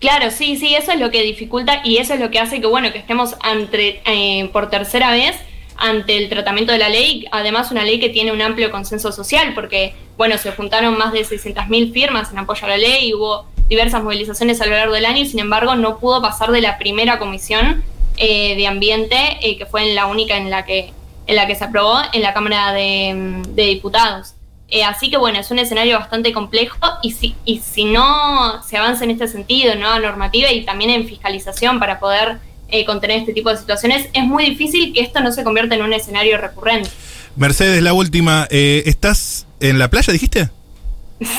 Claro, 0.00 0.30
sí, 0.30 0.56
sí, 0.56 0.74
eso 0.74 0.92
es 0.92 1.00
lo 1.00 1.10
que 1.10 1.22
dificulta 1.22 1.80
y 1.84 1.96
eso 1.98 2.14
es 2.14 2.20
lo 2.20 2.30
que 2.30 2.38
hace 2.38 2.60
que, 2.60 2.66
bueno, 2.66 2.92
que 2.92 2.98
estemos 2.98 3.36
entre, 3.44 4.00
eh, 4.06 4.48
por 4.52 4.70
tercera 4.70 5.10
vez 5.10 5.34
ante 5.78 6.16
el 6.16 6.28
tratamiento 6.28 6.72
de 6.72 6.78
la 6.78 6.88
ley, 6.88 7.26
además 7.30 7.70
una 7.70 7.84
ley 7.84 8.00
que 8.00 8.08
tiene 8.08 8.32
un 8.32 8.42
amplio 8.42 8.70
consenso 8.70 9.12
social, 9.12 9.52
porque, 9.54 9.94
bueno, 10.16 10.36
se 10.36 10.52
juntaron 10.52 10.98
más 10.98 11.12
de 11.12 11.24
600.000 11.24 11.92
firmas 11.92 12.30
en 12.32 12.38
apoyo 12.38 12.66
a 12.66 12.70
la 12.70 12.78
ley, 12.78 13.08
y 13.08 13.14
hubo 13.14 13.46
diversas 13.68 14.02
movilizaciones 14.02 14.60
a 14.60 14.66
lo 14.66 14.72
largo 14.72 14.94
del 14.94 15.04
año 15.04 15.18
y 15.18 15.26
sin 15.26 15.40
embargo 15.40 15.74
no 15.76 15.98
pudo 15.98 16.22
pasar 16.22 16.50
de 16.50 16.60
la 16.60 16.78
primera 16.78 17.18
comisión 17.18 17.84
eh, 18.16 18.56
de 18.56 18.66
ambiente, 18.66 19.38
eh, 19.42 19.56
que 19.56 19.66
fue 19.66 19.94
la 19.94 20.06
única 20.06 20.36
en 20.36 20.50
la 20.50 20.64
que, 20.64 20.92
en 21.26 21.36
la 21.36 21.46
que 21.46 21.54
se 21.54 21.64
aprobó 21.64 22.00
en 22.12 22.22
la 22.22 22.34
Cámara 22.34 22.72
de, 22.72 23.42
Diputados. 23.54 24.34
Eh, 24.70 24.84
así 24.84 25.10
que 25.10 25.16
bueno, 25.16 25.38
es 25.38 25.50
un 25.50 25.58
escenario 25.58 25.98
bastante 25.98 26.32
complejo 26.32 26.76
y 27.02 27.12
si, 27.12 27.34
y 27.44 27.60
si 27.60 27.84
no 27.84 28.62
se 28.62 28.76
avanza 28.76 29.04
en 29.04 29.12
este 29.12 29.28
sentido, 29.28 29.72
en 29.72 29.80
nueva 29.80 29.98
normativa 29.98 30.50
y 30.50 30.64
también 30.64 30.90
en 30.90 31.06
fiscalización 31.06 31.78
para 31.78 32.00
poder 32.00 32.38
eh, 32.70 32.84
contener 32.84 33.20
este 33.20 33.32
tipo 33.32 33.50
de 33.50 33.56
situaciones, 33.56 34.08
es 34.12 34.24
muy 34.24 34.44
difícil 34.44 34.92
que 34.92 35.00
esto 35.00 35.20
no 35.20 35.32
se 35.32 35.42
convierta 35.42 35.74
en 35.74 35.82
un 35.82 35.92
escenario 35.92 36.36
recurrente. 36.36 36.90
Mercedes, 37.36 37.82
la 37.82 37.94
última. 37.94 38.46
Eh, 38.50 38.82
¿Estás 38.84 39.46
en 39.60 39.78
la 39.78 39.88
playa, 39.88 40.12
dijiste? 40.12 40.50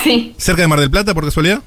Sí. 0.04 0.36
¿Cerca 0.38 0.62
de 0.62 0.68
Mar 0.68 0.80
del 0.82 0.92
Plata, 0.92 1.14
por 1.14 1.24
casualidad? 1.24 1.62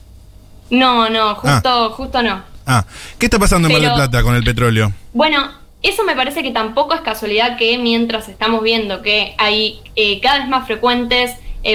No, 0.68 1.08
no, 1.08 1.34
justo, 1.34 1.86
ah. 1.86 1.90
justo 1.94 2.22
no. 2.22 2.42
Ah, 2.66 2.84
¿qué 3.18 3.26
está 3.26 3.38
pasando 3.38 3.68
en 3.68 3.74
Mar 3.74 3.82
del 3.82 3.94
Plata 3.94 4.22
con 4.22 4.34
el 4.34 4.44
petróleo? 4.44 4.92
Bueno, 5.14 5.50
eso 5.82 6.04
me 6.04 6.14
parece 6.14 6.42
que 6.42 6.50
tampoco 6.50 6.94
es 6.94 7.00
casualidad 7.00 7.56
que 7.56 7.78
mientras 7.78 8.28
estamos 8.28 8.62
viendo 8.62 9.00
que 9.00 9.34
hay 9.38 9.80
eh, 9.96 10.20
cada 10.20 10.40
vez 10.40 10.48
más 10.48 10.66
frecuentes 10.66 11.30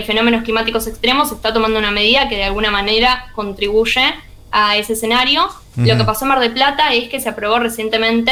fenómenos 0.05 0.43
climáticos 0.43 0.85
extremos, 0.85 1.29
se 1.29 1.35
está 1.35 1.53
tomando 1.53 1.79
una 1.79 1.91
medida 1.91 2.27
que 2.27 2.35
de 2.35 2.43
alguna 2.43 2.69
manera 2.69 3.31
contribuye 3.33 4.13
a 4.51 4.77
ese 4.77 4.93
escenario. 4.93 5.47
Lo 5.77 5.97
que 5.97 6.03
pasó 6.03 6.25
en 6.25 6.29
Mar 6.29 6.39
de 6.39 6.49
Plata 6.49 6.93
es 6.93 7.07
que 7.07 7.19
se 7.19 7.29
aprobó 7.29 7.59
recientemente 7.59 8.31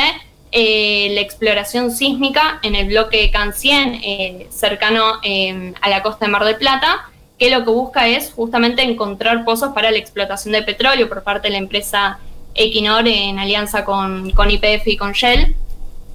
eh, 0.51 1.09
la 1.13 1.21
exploración 1.21 1.91
sísmica 1.91 2.59
en 2.63 2.75
el 2.75 2.87
bloque 2.87 3.29
CAN 3.31 3.53
100, 3.53 3.93
eh, 4.03 4.47
cercano 4.49 5.19
em, 5.21 5.73
a 5.81 5.89
la 5.89 6.01
costa 6.01 6.25
de 6.25 6.31
Mar 6.31 6.43
de 6.45 6.55
Plata, 6.55 7.09
que 7.37 7.49
lo 7.49 7.63
que 7.63 7.69
busca 7.69 8.07
es 8.07 8.31
justamente 8.31 8.81
encontrar 8.81 9.43
pozos 9.43 9.73
para 9.73 9.91
la 9.91 9.97
explotación 9.97 10.53
de 10.53 10.63
petróleo 10.63 11.09
por 11.09 11.23
parte 11.23 11.49
de 11.49 11.51
la 11.51 11.57
empresa 11.57 12.19
Equinor 12.55 13.07
en 13.07 13.37
alianza 13.37 13.83
con, 13.83 14.31
con 14.31 14.49
YPF 14.49 14.87
y 14.87 14.97
con 14.97 15.11
Shell. 15.11 15.55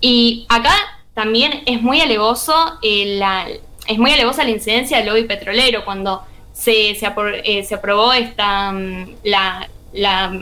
Y 0.00 0.46
acá 0.48 0.74
también 1.14 1.62
es 1.66 1.82
muy 1.82 2.00
alevoso 2.00 2.54
eh, 2.82 3.16
la, 3.18 3.46
es 3.86 3.98
muy 3.98 4.12
alevosa 4.12 4.44
la 4.44 4.50
incidencia 4.50 4.98
del 4.98 5.06
lobby 5.06 5.24
petrolero 5.24 5.84
cuando 5.84 6.22
se, 6.52 6.94
se, 6.94 7.62
se 7.62 7.74
aprobó 7.74 8.12
esta, 8.12 8.72
mm, 8.72 9.16
la, 9.24 9.68
la, 9.92 10.32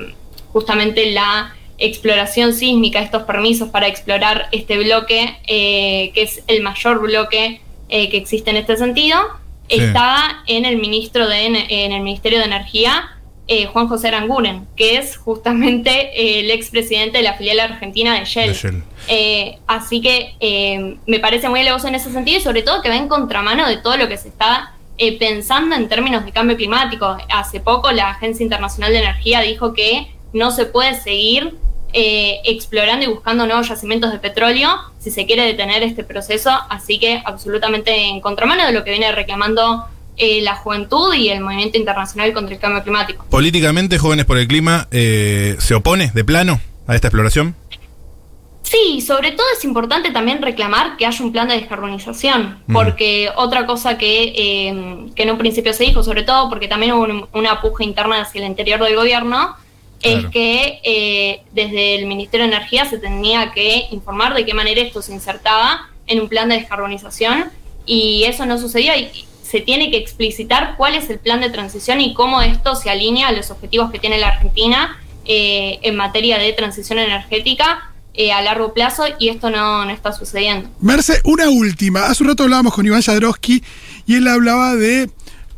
justamente 0.59 1.13
la 1.13 1.55
exploración 1.79 2.53
sísmica, 2.53 3.01
estos 3.01 3.23
permisos 3.23 3.69
para 3.69 3.87
explorar 3.87 4.49
este 4.51 4.77
bloque, 4.77 5.37
eh, 5.47 6.11
que 6.15 6.23
es 6.23 6.43
el 6.49 6.63
mayor 6.63 6.99
bloque 6.99 7.61
eh, 7.89 8.11
que 8.11 8.17
existe 8.17 8.51
en 8.51 8.57
este 8.57 8.77
sentido, 8.77 9.21
estaba 9.69 10.43
en 10.49 10.65
el 10.65 10.79
ministro 10.79 11.29
de 11.29 11.47
en 11.47 11.93
el 11.93 12.03
Ministerio 12.03 12.41
de 12.41 12.47
Energía 12.47 13.17
eh, 13.47 13.67
Juan 13.67 13.87
José 13.87 14.09
Aranguren, 14.09 14.67
que 14.77 14.97
es 14.97 15.17
justamente 15.17 16.41
el 16.41 16.51
expresidente 16.51 17.19
de 17.19 17.23
la 17.23 17.35
filial 17.35 17.61
argentina 17.61 18.19
de 18.19 18.25
Shell. 18.25 18.49
De 18.49 18.55
Shell. 18.55 19.59
Así 19.69 20.01
que 20.01 20.97
me 21.07 21.21
parece 21.21 21.49
muy 21.49 21.61
elevoso 21.61 21.87
en 21.87 21.95
ese 21.95 22.11
sentido 22.11 22.39
y 22.39 22.43
sobre 22.43 22.63
todo 22.63 22.83
que 22.83 22.89
va 22.89 22.97
en 22.97 23.07
contramano 23.07 23.69
de 23.69 23.77
todo 23.77 23.97
lo 23.97 24.09
que 24.09 24.19
se 24.19 24.29
está 24.29 24.75
pensando 25.21 25.77
en 25.77 25.89
términos 25.89 26.25
de 26.25 26.33
cambio 26.33 26.57
climático. 26.57 27.17
Hace 27.31 27.61
poco 27.61 27.93
la 27.93 28.11
Agencia 28.11 28.43
Internacional 28.43 28.91
de 28.91 28.99
Energía 28.99 29.43
dijo 29.43 29.73
que 29.73 30.18
no 30.33 30.51
se 30.51 30.67
puede 30.67 31.01
seguir 31.01 31.55
eh, 31.93 32.41
explorando 32.45 33.05
y 33.07 33.09
buscando 33.09 33.47
nuevos 33.47 33.69
yacimientos 33.69 34.13
de 34.13 34.19
petróleo 34.19 34.69
si 34.99 35.11
se 35.11 35.25
quiere 35.27 35.45
detener 35.45 35.83
este 35.83 36.05
proceso, 36.05 36.51
así 36.69 36.99
que 36.99 37.23
absolutamente 37.25 37.95
en 38.09 38.21
contramano 38.21 38.67
de 38.67 38.73
lo 38.73 38.85
que 38.85 38.91
viene 38.91 39.11
reclamando 39.13 39.87
eh, 40.19 40.41
la 40.43 40.57
juventud 40.57 41.15
y 41.15 41.29
el 41.31 41.41
movimiento 41.41 41.79
internacional 41.79 42.33
contra 42.33 42.55
el 42.55 42.61
cambio 42.61 42.83
climático. 42.83 43.25
Políticamente, 43.31 43.99
Jóvenes 43.99 44.27
por 44.27 44.37
el 44.37 44.47
Clima 44.49 44.87
eh, 44.91 45.57
se 45.61 45.75
opone 45.75 46.11
de 46.13 46.25
plano 46.25 46.61
a 46.87 46.95
esta 46.95 47.09
exploración. 47.09 47.55
Sí, 48.63 49.01
sobre 49.01 49.33
todo 49.33 49.47
es 49.57 49.65
importante 49.65 50.11
también 50.11 50.43
reclamar 50.43 50.99
que 50.99 51.07
haya 51.07 51.25
un 51.25 51.33
plan 51.33 51.49
de 51.49 51.55
descarbonización, 51.55 52.59
Mm. 52.67 52.75
porque 52.75 53.31
otra 53.37 53.65
cosa 53.65 53.97
que, 53.97 54.25
eh, 54.37 55.07
que 55.15 55.23
en 55.23 55.31
un 55.31 55.39
principio 55.39 55.73
se 55.73 55.85
dijo, 55.85 56.03
sobre 56.03 56.23
todo 56.23 56.51
porque 56.51 56.69
también 56.69 56.93
hubo 56.93 57.05
un- 57.05 57.27
una 57.33 57.63
puja 57.63 57.83
interna 57.85 58.21
hacia 58.21 58.41
el 58.43 58.47
interior 58.47 58.79
del 58.85 58.95
gobierno, 58.95 59.57
es 60.03 60.27
que 60.27 60.81
eh, 60.85 61.43
desde 61.53 61.97
el 61.97 62.07
Ministerio 62.07 62.47
de 62.47 62.55
Energía 62.55 62.85
se 62.85 62.99
tenía 62.99 63.53
que 63.53 63.87
informar 63.91 64.35
de 64.35 64.45
qué 64.45 64.55
manera 64.55 64.81
esto 64.81 65.03
se 65.03 65.13
insertaba 65.13 65.89
en 66.07 66.21
un 66.21 66.29
plan 66.29 66.49
de 66.49 66.57
descarbonización 66.57 67.47
y 67.85 68.25
eso 68.25 68.47
no 68.47 68.59
sucedía 68.59 68.97
y 68.97 69.27
se 69.43 69.61
tiene 69.61 69.91
que 69.91 69.97
explicitar 69.97 70.75
cuál 70.77 70.95
es 70.95 71.09
el 71.11 71.19
plan 71.19 71.41
de 71.41 71.51
transición 71.51 72.01
y 72.01 72.15
cómo 72.15 72.43
esto 72.43 72.75
se 72.75 72.91
alinea 72.91 73.29
a 73.29 73.33
los 73.33 73.51
objetivos 73.51 73.91
que 73.91 73.99
tiene 73.99 74.19
la 74.19 74.29
Argentina 74.29 74.99
eh, 75.25 75.79
en 75.83 75.97
materia 75.97 76.39
de 76.39 76.53
transición 76.53 76.99
energética 76.99 77.93
eh, 78.15 78.33
a 78.33 78.43
largo 78.43 78.75
plazo 78.75 79.05
y 79.19 79.29
esto 79.29 79.49
no, 79.49 79.85
no 79.85 79.91
está 79.91 80.13
sucediendo. 80.13 80.69
Merce, 80.81 81.21
una 81.25 81.49
última. 81.49 82.07
Hace 82.07 82.25
un 82.25 82.31
rato 82.31 82.43
hablábamos 82.43 82.75
con 82.75 82.85
Iván 82.85 83.01
Jadrowski 83.01 83.63
y 84.07 84.17
él 84.17 84.27
hablaba 84.27 84.75
de 84.75 85.09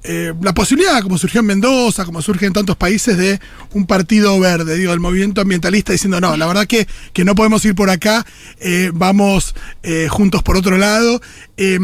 eh, 0.03 0.33
la 0.41 0.55
posibilidad, 0.55 1.03
como 1.03 1.19
surgió 1.19 1.41
en 1.41 1.47
Mendoza, 1.47 2.05
como 2.05 2.23
surge 2.23 2.47
en 2.47 2.53
tantos 2.53 2.77
países, 2.77 3.17
de 3.19 3.39
un 3.73 3.87
partido 3.87 4.39
verde, 4.41 4.77
digo, 4.79 4.93
el 4.93 5.01
movimiento 5.01 5.41
ambientalista 5.41 5.93
diciendo, 5.93 6.21
no, 6.21 6.37
la 6.37 6.47
verdad 6.47 6.67
que, 6.67 6.87
que 7.13 7.25
no 7.25 7.35
podemos 7.35 7.65
ir 7.65 7.75
por 7.75 7.91
acá, 7.91 8.25
eh, 8.61 8.91
vamos 8.95 9.55
eh, 9.83 10.09
juntos 10.11 10.43
por 10.43 10.57
otro 10.57 10.79
lado. 10.79 11.21
Eh, 11.57 11.79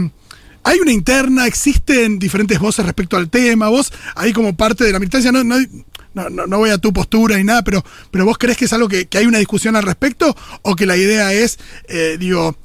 hay 0.62 0.78
una 0.80 0.92
interna, 0.92 1.46
existen 1.46 2.18
diferentes 2.18 2.58
voces 2.58 2.84
respecto 2.86 3.16
al 3.16 3.28
tema, 3.28 3.68
vos 3.68 3.92
ahí 4.14 4.32
como 4.32 4.56
parte 4.56 4.84
de 4.84 4.92
la 4.92 4.98
militancia, 4.98 5.30
no, 5.30 5.44
no, 5.44 5.56
no, 6.14 6.30
no- 6.46 6.58
voy 6.58 6.70
a 6.70 6.78
tu 6.78 6.92
postura 6.92 7.36
ni 7.36 7.44
nada, 7.44 7.62
pero, 7.62 7.84
pero 8.10 8.24
vos 8.24 8.38
crees 8.38 8.56
que 8.56 8.64
es 8.64 8.72
algo 8.72 8.88
que, 8.88 9.06
que 9.06 9.18
hay 9.18 9.26
una 9.26 9.38
discusión 9.38 9.76
al 9.76 9.82
respecto 9.84 10.34
o 10.62 10.74
que 10.74 10.86
la 10.86 10.96
idea 10.96 11.32
es, 11.34 11.58
digo, 12.18 12.56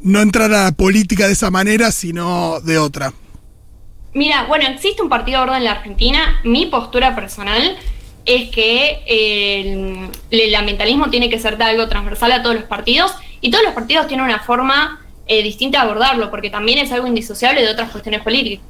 no 0.00 0.22
entrar 0.22 0.52
a 0.54 0.64
la 0.64 0.72
política 0.72 1.26
de 1.26 1.34
esa 1.34 1.50
manera, 1.50 1.92
sino 1.92 2.60
de 2.62 2.78
otra. 2.78 3.12
Mira, 4.12 4.44
bueno, 4.48 4.66
existe 4.68 5.02
un 5.02 5.08
partido 5.08 5.40
verde 5.40 5.58
en 5.58 5.64
la 5.64 5.72
Argentina. 5.72 6.40
Mi 6.42 6.66
postura 6.66 7.14
personal 7.14 7.76
es 8.24 8.50
que 8.50 9.02
eh, 9.06 10.08
el, 10.30 10.54
ambientalismo 10.54 11.10
tiene 11.10 11.30
que 11.30 11.38
ser 11.38 11.60
algo 11.62 11.88
transversal 11.88 12.32
a 12.32 12.42
todos 12.42 12.56
los 12.56 12.64
partidos 12.64 13.12
y 13.40 13.50
todos 13.50 13.64
los 13.64 13.72
partidos 13.72 14.08
tienen 14.08 14.26
una 14.26 14.40
forma 14.40 15.00
eh, 15.26 15.44
distinta 15.44 15.78
de 15.78 15.84
abordarlo, 15.84 16.28
porque 16.28 16.50
también 16.50 16.78
es 16.78 16.90
algo 16.90 17.06
indisociable 17.06 17.62
de 17.62 17.70
otras 17.70 17.90
cuestiones 17.90 18.20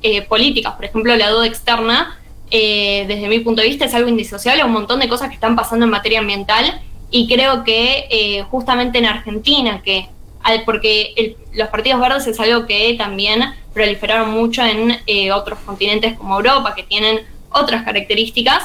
eh, 0.02 0.22
políticas. 0.22 0.74
Por 0.74 0.84
ejemplo, 0.84 1.16
la 1.16 1.28
deuda 1.28 1.46
externa, 1.46 2.18
eh, 2.50 3.06
desde 3.08 3.28
mi 3.28 3.40
punto 3.40 3.62
de 3.62 3.68
vista, 3.68 3.86
es 3.86 3.94
algo 3.94 4.10
indisociable 4.10 4.60
a 4.60 4.66
un 4.66 4.72
montón 4.72 5.00
de 5.00 5.08
cosas 5.08 5.28
que 5.28 5.36
están 5.36 5.56
pasando 5.56 5.86
en 5.86 5.90
materia 5.90 6.18
ambiental 6.18 6.82
y 7.10 7.26
creo 7.28 7.64
que 7.64 8.44
justamente 8.50 8.98
en 8.98 9.06
Argentina, 9.06 9.80
que 9.82 10.10
al- 10.50 10.64
porque 10.64 11.12
el- 11.16 11.36
los 11.52 11.68
partidos 11.68 12.00
verdes 12.00 12.26
es 12.26 12.38
algo 12.40 12.66
que 12.66 12.94
también 12.98 13.42
proliferaron 13.72 14.30
mucho 14.30 14.64
en 14.64 14.98
eh, 15.06 15.32
otros 15.32 15.58
continentes 15.64 16.16
como 16.18 16.36
Europa, 16.36 16.74
que 16.74 16.82
tienen 16.82 17.20
otras 17.50 17.84
características. 17.84 18.64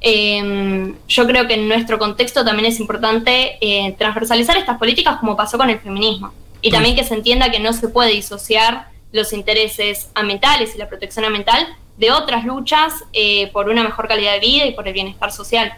Eh, 0.00 0.92
yo 1.08 1.26
creo 1.26 1.46
que 1.46 1.54
en 1.54 1.66
nuestro 1.66 1.98
contexto 1.98 2.44
también 2.44 2.66
es 2.70 2.78
importante 2.78 3.56
eh, 3.60 3.94
transversalizar 3.98 4.56
estas 4.56 4.78
políticas 4.78 5.16
como 5.18 5.36
pasó 5.36 5.56
con 5.58 5.70
el 5.70 5.78
feminismo. 5.80 6.32
Y 6.60 6.70
también 6.70 6.94
que 6.96 7.04
se 7.04 7.14
entienda 7.14 7.50
que 7.50 7.58
no 7.58 7.72
se 7.72 7.88
puede 7.88 8.12
disociar 8.12 8.88
los 9.12 9.32
intereses 9.32 10.08
ambientales 10.14 10.74
y 10.74 10.78
la 10.78 10.88
protección 10.88 11.24
ambiental 11.24 11.66
de 11.98 12.10
otras 12.10 12.44
luchas 12.44 12.92
eh, 13.12 13.50
por 13.52 13.68
una 13.68 13.82
mejor 13.82 14.08
calidad 14.08 14.32
de 14.32 14.40
vida 14.40 14.66
y 14.66 14.72
por 14.72 14.86
el 14.88 14.94
bienestar 14.94 15.30
social. 15.32 15.72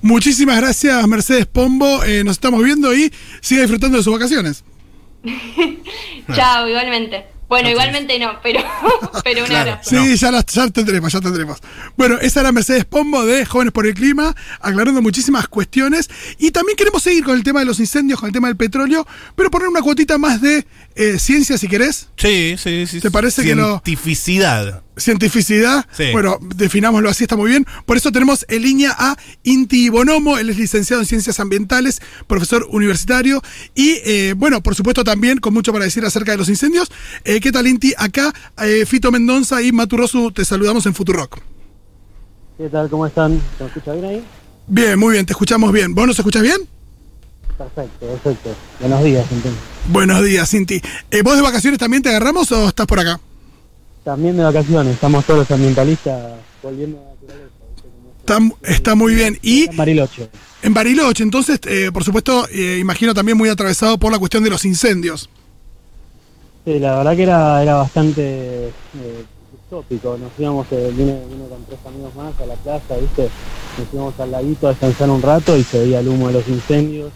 Muchísimas 0.00 0.56
gracias, 0.60 1.06
Mercedes 1.06 1.46
Pombo. 1.46 2.00
Nos 2.24 2.32
estamos 2.32 2.62
viendo 2.62 2.92
y 2.94 3.12
siga 3.40 3.62
disfrutando 3.62 3.98
de 3.98 4.04
sus 4.04 4.12
vacaciones. 4.12 4.64
Chao, 6.34 6.68
igualmente. 6.68 7.26
Bueno, 7.48 7.68
igualmente 7.68 8.18
no, 8.18 8.40
pero, 8.42 8.60
pero 9.24 9.42
un 9.42 9.46
Claro. 9.46 9.72
abrazo. 9.72 9.90
Sí, 9.90 10.16
ya, 10.16 10.30
las, 10.30 10.46
ya 10.46 10.70
tendremos, 10.70 11.12
ya 11.12 11.20
tendremos. 11.20 11.58
Bueno, 11.98 12.18
esa 12.18 12.40
era 12.40 12.50
Mercedes 12.50 12.86
Pombo 12.86 13.26
de 13.26 13.44
Jóvenes 13.44 13.72
por 13.74 13.86
el 13.86 13.92
Clima, 13.92 14.34
aclarando 14.60 15.02
muchísimas 15.02 15.48
cuestiones. 15.48 16.08
Y 16.38 16.50
también 16.50 16.78
queremos 16.78 17.02
seguir 17.02 17.24
con 17.24 17.36
el 17.36 17.42
tema 17.44 17.60
de 17.60 17.66
los 17.66 17.78
incendios, 17.78 18.18
con 18.18 18.28
el 18.28 18.32
tema 18.32 18.48
del 18.48 18.56
petróleo, 18.56 19.06
pero 19.36 19.50
poner 19.50 19.68
una 19.68 19.82
cuotita 19.82 20.16
más 20.16 20.40
de 20.40 20.66
eh, 20.94 21.18
ciencia, 21.18 21.58
si 21.58 21.68
querés. 21.68 22.08
Sí, 22.16 22.54
sí, 22.56 22.86
sí. 22.86 23.00
¿Te 23.00 23.10
parece 23.10 23.42
que 23.44 23.54
no- 23.54 23.82
Cientificidad. 23.84 24.82
Cientificidad. 24.96 25.86
Sí. 25.92 26.12
Bueno, 26.12 26.38
definámoslo 26.54 27.08
así, 27.08 27.24
está 27.24 27.36
muy 27.36 27.50
bien. 27.50 27.66
Por 27.86 27.96
eso 27.96 28.12
tenemos 28.12 28.44
en 28.48 28.62
línea 28.62 28.94
a 28.98 29.16
Inti 29.42 29.88
Bonomo, 29.88 30.38
él 30.38 30.50
es 30.50 30.58
licenciado 30.58 31.00
en 31.00 31.06
Ciencias 31.06 31.40
Ambientales, 31.40 32.02
profesor 32.26 32.66
universitario. 32.70 33.42
Y 33.74 34.00
eh, 34.04 34.34
bueno, 34.36 34.62
por 34.62 34.74
supuesto 34.74 35.02
también 35.04 35.38
con 35.38 35.54
mucho 35.54 35.72
para 35.72 35.84
decir 35.84 36.04
acerca 36.04 36.32
de 36.32 36.38
los 36.38 36.48
incendios. 36.48 36.90
Eh, 37.24 37.40
¿Qué 37.40 37.52
tal, 37.52 37.66
Inti? 37.66 37.94
Acá 37.96 38.34
eh, 38.62 38.84
Fito 38.86 39.10
Mendonza 39.10 39.62
y 39.62 39.72
Maturosu 39.72 40.30
te 40.32 40.44
saludamos 40.44 40.84
en 40.86 40.94
Futurock. 40.94 41.38
¿Qué 42.58 42.68
tal? 42.68 42.88
¿Cómo 42.90 43.06
están? 43.06 43.40
¿Se 43.58 43.64
escucha 43.64 43.92
bien 43.92 44.04
ahí? 44.04 44.24
Bien, 44.66 44.98
muy 44.98 45.14
bien, 45.14 45.26
te 45.26 45.32
escuchamos 45.32 45.72
bien. 45.72 45.94
¿Vos 45.94 46.06
nos 46.06 46.18
escuchás 46.18 46.42
bien? 46.42 46.58
Perfecto, 47.56 48.06
perfecto. 48.06 48.54
Buenos 48.80 49.04
días, 49.04 49.26
entonces. 49.30 49.60
Buenos 49.88 50.24
días, 50.24 50.54
Inti. 50.54 50.80
Eh, 51.10 51.22
¿Vos 51.22 51.36
de 51.36 51.42
vacaciones 51.42 51.78
también 51.78 52.02
te 52.02 52.08
agarramos 52.10 52.50
o 52.52 52.68
estás 52.68 52.86
por 52.86 53.00
acá? 53.00 53.20
También 54.04 54.36
de 54.36 54.42
vacaciones, 54.44 54.94
estamos 54.94 55.24
todos 55.24 55.40
los 55.40 55.50
ambientalistas 55.50 56.32
volviendo 56.62 56.98
a 56.98 57.02
la 57.02 57.10
naturaleza. 57.10 58.56
está 58.62 58.94
muy 58.94 59.14
bien. 59.14 59.38
Y 59.42 59.68
en 59.68 59.76
Bariloche. 59.76 60.28
en 60.62 60.74
Bariloche, 60.74 61.22
entonces, 61.22 61.60
eh, 61.66 61.90
por 61.92 62.02
supuesto, 62.02 62.48
eh, 62.48 62.78
imagino 62.80 63.14
también 63.14 63.38
muy 63.38 63.48
atravesado 63.48 63.98
por 63.98 64.10
la 64.10 64.18
cuestión 64.18 64.42
de 64.42 64.50
los 64.50 64.64
incendios. 64.64 65.28
Sí, 66.64 66.78
la 66.78 66.96
verdad 66.98 67.16
que 67.16 67.22
era, 67.24 67.62
era 67.62 67.74
bastante 67.74 68.68
eh, 68.68 69.24
utópico. 69.66 70.16
Nos 70.16 70.30
íbamos, 70.38 70.66
eh, 70.70 70.92
vine, 70.94 71.20
vine 71.28 71.48
con 71.48 71.64
tres 71.64 71.80
amigos 71.86 72.14
más 72.14 72.38
a 72.40 72.46
la 72.46 72.54
plaza, 72.54 72.96
¿viste? 72.96 73.28
Nos 73.78 73.92
íbamos 73.92 74.20
al 74.20 74.30
laguito 74.30 74.66
a 74.68 74.70
descansar 74.70 75.10
un 75.10 75.22
rato 75.22 75.56
y 75.56 75.64
se 75.64 75.80
veía 75.80 76.00
el 76.00 76.08
humo 76.08 76.28
de 76.28 76.34
los 76.34 76.48
incendios. 76.48 77.10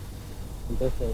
Entonces 0.68 1.00
eh, 1.00 1.12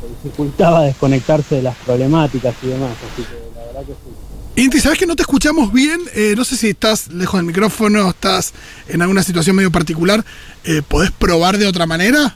se 0.00 0.28
dificultaba 0.28 0.82
desconectarse 0.84 1.56
de 1.56 1.62
las 1.62 1.76
problemáticas 1.76 2.54
y 2.62 2.68
demás. 2.68 2.92
Así 3.12 3.22
que 3.22 3.58
la 3.58 3.66
verdad 3.66 3.80
que 3.82 3.92
sí. 3.92 4.27
Inti, 4.58 4.80
¿sabes 4.80 4.98
que 4.98 5.06
no 5.06 5.14
te 5.14 5.22
escuchamos 5.22 5.72
bien? 5.72 6.00
Eh, 6.14 6.34
no 6.36 6.44
sé 6.44 6.56
si 6.56 6.70
estás 6.70 7.08
lejos 7.12 7.38
del 7.38 7.46
micrófono, 7.46 8.08
estás 8.10 8.52
en 8.88 9.00
alguna 9.02 9.22
situación 9.22 9.54
medio 9.54 9.70
particular. 9.70 10.24
Eh, 10.64 10.82
¿Podés 10.86 11.12
probar 11.12 11.58
de 11.58 11.66
otra 11.68 11.86
manera? 11.86 12.34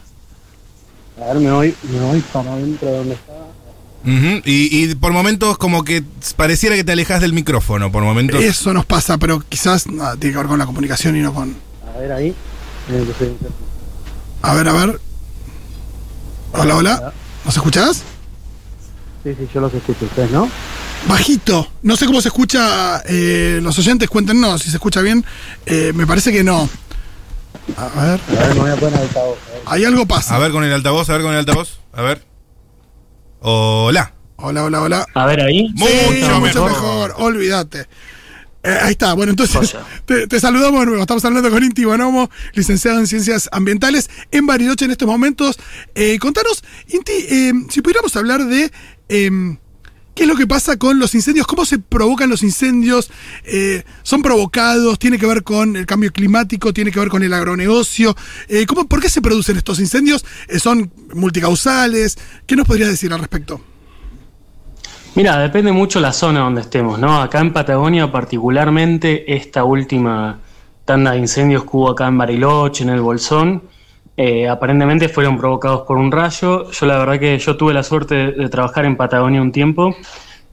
A 1.21 1.25
ver, 1.33 1.37
me 1.43 1.51
voy, 1.51 1.75
me 1.91 1.99
voy 1.99 2.21
para 2.33 2.53
adentro 2.53 2.89
de 2.89 2.97
donde 2.99 3.15
estaba. 3.15 3.43
Ujú, 4.05 4.41
y, 4.45 4.85
y 4.91 4.95
por 4.95 5.13
momentos 5.13 5.59
como 5.59 5.83
que 5.85 6.05
pareciera 6.37 6.77
que 6.77 6.85
te 6.85 6.93
alejas 6.93 7.21
del 7.21 7.33
micrófono, 7.33 7.91
por 7.91 8.05
momentos. 8.05 8.41
Eso 8.43 8.73
nos 8.73 8.87
pasa, 8.87 9.19
pero 9.19 9.41
quizás 9.49 9.89
nada, 9.89 10.17
tiene 10.17 10.33
que 10.35 10.39
ver 10.39 10.47
con 10.47 10.59
la 10.61 10.67
comunicación 10.67 11.17
y 11.17 11.21
no 11.21 11.35
con... 11.35 11.57
A 11.93 11.99
ver 11.99 12.13
ahí. 12.13 12.35
Soy- 13.19 13.37
A 14.43 14.55
ver, 14.55 14.69
a 14.69 14.73
ver. 14.73 15.01
Hola, 16.53 16.77
hola. 16.77 17.13
¿Nos 17.45 17.57
escuchás? 17.57 18.03
Sí, 19.25 19.35
sí, 19.37 19.49
yo 19.53 19.61
los 19.61 19.75
escucho, 19.75 20.05
ustedes, 20.05 20.31
¿no? 20.31 20.49
Bajito. 21.09 21.71
No 21.83 21.97
sé 21.97 22.07
cómo 22.07 22.21
se 22.21 22.29
escucha 22.29 23.03
eh, 23.07 23.61
los 23.63 23.79
oyentes, 23.79 24.09
cuéntenos 24.09 24.63
si 24.63 24.71
se 24.71 24.77
escucha 24.77 25.01
bien. 25.01 25.25
Eh, 25.67 25.93
me 25.95 26.07
parece 26.07 26.33
que 26.33 26.45
no. 26.45 26.69
A 27.77 27.89
ver, 28.03 28.21
A 28.39 28.47
ver, 28.47 28.55
me 28.55 28.61
voy 28.61 28.71
a 28.71 28.77
poner 28.77 29.01
altavoz. 29.01 29.39
Ahí 29.67 29.85
algo 29.85 30.07
pasa. 30.07 30.37
A 30.37 30.39
ver 30.39 30.53
con 30.53 30.65
el 30.65 30.73
altavoz, 30.73 31.09
a 31.11 31.13
ver 31.15 31.23
con 31.23 31.33
el 31.33 31.39
altavoz. 31.41 31.81
A 31.93 32.03
ver. 32.03 32.25
Hola. 33.41 34.15
Hola, 34.37 34.65
hola, 34.65 34.83
hola. 34.83 35.07
A 35.15 35.27
ver 35.27 35.41
ahí. 35.41 35.69
Mucho 35.75 35.93
Sí, 35.93 36.21
mejor. 36.21 36.41
mucho 36.41 36.65
mejor, 36.67 37.15
olvídate. 37.19 37.87
Eh, 38.65 38.79
ahí 38.81 38.93
está, 38.93 39.13
bueno, 39.15 39.31
entonces 39.31 39.77
te, 40.05 40.27
te 40.29 40.41
saludamos 40.41 40.81
de 40.81 40.87
nuevo. 40.87 41.01
Estamos 41.03 41.25
hablando 41.25 41.51
con 41.51 41.63
Inti 41.65 41.85
Bonomo, 41.85 42.31
licenciado 42.55 42.99
en 43.01 43.07
Ciencias 43.09 43.49
Ambientales 43.53 44.09
en 44.31 44.47
Bariloche 44.47 44.85
en 44.85 44.93
estos 44.93 45.09
momentos. 45.09 45.59
Eh, 45.95 46.19
contanos, 46.21 46.63
Inti, 46.89 47.13
eh, 47.13 47.53
si 47.71 47.83
pudiéramos 47.83 48.15
hablar 48.17 48.45
de 48.45 48.71
eh, 49.09 49.31
¿Qué 50.15 50.25
es 50.25 50.29
lo 50.29 50.37
que 50.37 50.47
pasa 50.47 50.77
con 50.77 50.99
los 50.99 51.15
incendios? 51.15 51.47
¿Cómo 51.47 51.65
se 51.65 51.79
provocan 51.79 52.29
los 52.29 52.43
incendios? 52.43 53.11
Eh, 53.45 53.83
¿Son 54.03 54.21
provocados? 54.21 54.99
¿Tiene 54.99 55.19
que 55.19 55.27
ver 55.27 55.43
con 55.43 55.75
el 55.75 55.87
cambio 55.87 56.13
climático? 56.13 56.75
¿Tiene 56.75 56.93
que 56.93 57.01
ver 57.01 57.09
con 57.09 57.23
el 57.23 57.33
agronegocio? 57.33 58.15
Eh, 58.49 58.67
¿cómo, 58.67 58.87
¿Por 58.87 59.01
qué 59.01 59.09
se 59.09 59.23
producen 59.23 59.57
estos 59.57 59.81
incendios? 59.81 60.25
Eh, 60.49 60.59
¿Son 60.59 60.93
multicausales? 61.15 62.19
¿Qué 62.47 62.57
nos 62.57 62.67
podrías 62.67 62.91
decir 62.91 63.11
al 63.13 63.21
respecto? 63.21 63.63
Mira, 65.15 65.39
depende 65.39 65.73
mucho 65.73 65.99
la 65.99 66.13
zona 66.13 66.41
donde 66.41 66.61
estemos, 66.61 66.99
¿no? 66.99 67.21
Acá 67.21 67.41
en 67.41 67.53
Patagonia, 67.53 68.13
particularmente, 68.13 69.35
esta 69.35 69.65
última 69.65 70.41
tanda 70.85 71.13
de 71.13 71.19
incendios 71.19 71.63
que 71.65 71.71
hubo 71.73 71.91
acá 71.91 72.09
en 72.09 72.19
Bariloche, 72.19 72.85
en 72.85 72.91
el 72.91 73.01
Bolsón, 73.01 73.63
eh, 74.25 74.49
aparentemente 74.49 75.09
fueron 75.09 75.37
provocados 75.37 75.81
por 75.81 75.97
un 75.97 76.13
rayo. 76.13 76.71
Yo 76.71 76.87
la 76.87 76.97
verdad 76.97 77.19
que 77.19 77.37
yo 77.41 77.57
tuve 77.57 77.75
la 77.75 77.83
suerte 77.83 78.31
de, 78.31 78.49
trabajar 78.49 78.85
en 78.85 78.95
Patagonia 78.95 79.43
un 79.43 79.51
tiempo 79.51 79.97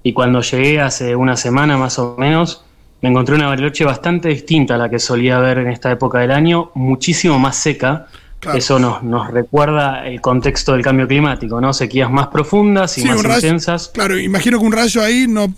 y 0.02 0.12
cuando 0.12 0.42
llegué 0.42 0.82
hace 0.82 1.16
una 1.16 1.38
semana 1.38 1.78
más 1.78 2.00
o 2.00 2.16
menos, 2.18 2.64
me 3.04 3.10
encontré 3.10 3.36
una 3.36 3.46
Bariloche 3.46 3.86
bastante 3.86 4.30
distinta 4.30 4.74
a 4.74 4.80
la 4.80 4.90
que 4.90 4.98
solía 4.98 5.38
ver 5.38 5.60
en 5.60 5.68
esta 5.68 5.92
época 5.92 6.18
del 6.18 6.32
año, 6.32 6.72
muchísimo 6.74 7.38
más 7.38 7.58
seca. 7.58 8.08
Eso 8.56 8.80
nos, 8.80 9.04
nos 9.04 9.30
recuerda 9.30 10.08
el 10.08 10.20
contexto 10.20 10.74
del 10.74 10.82
cambio 10.82 11.08
climático, 11.08 11.62
¿no? 11.62 11.72
Sequías 11.72 12.10
más 12.10 12.30
profundas 12.30 12.98
y 12.98 13.06
más 13.06 13.24
intensas. 13.24 13.92
Claro, 13.94 14.18
imagino 14.18 14.58
que 14.58 14.66
un 14.66 14.72
rayo 14.72 15.04
ahí 15.04 15.28
no 15.28 15.54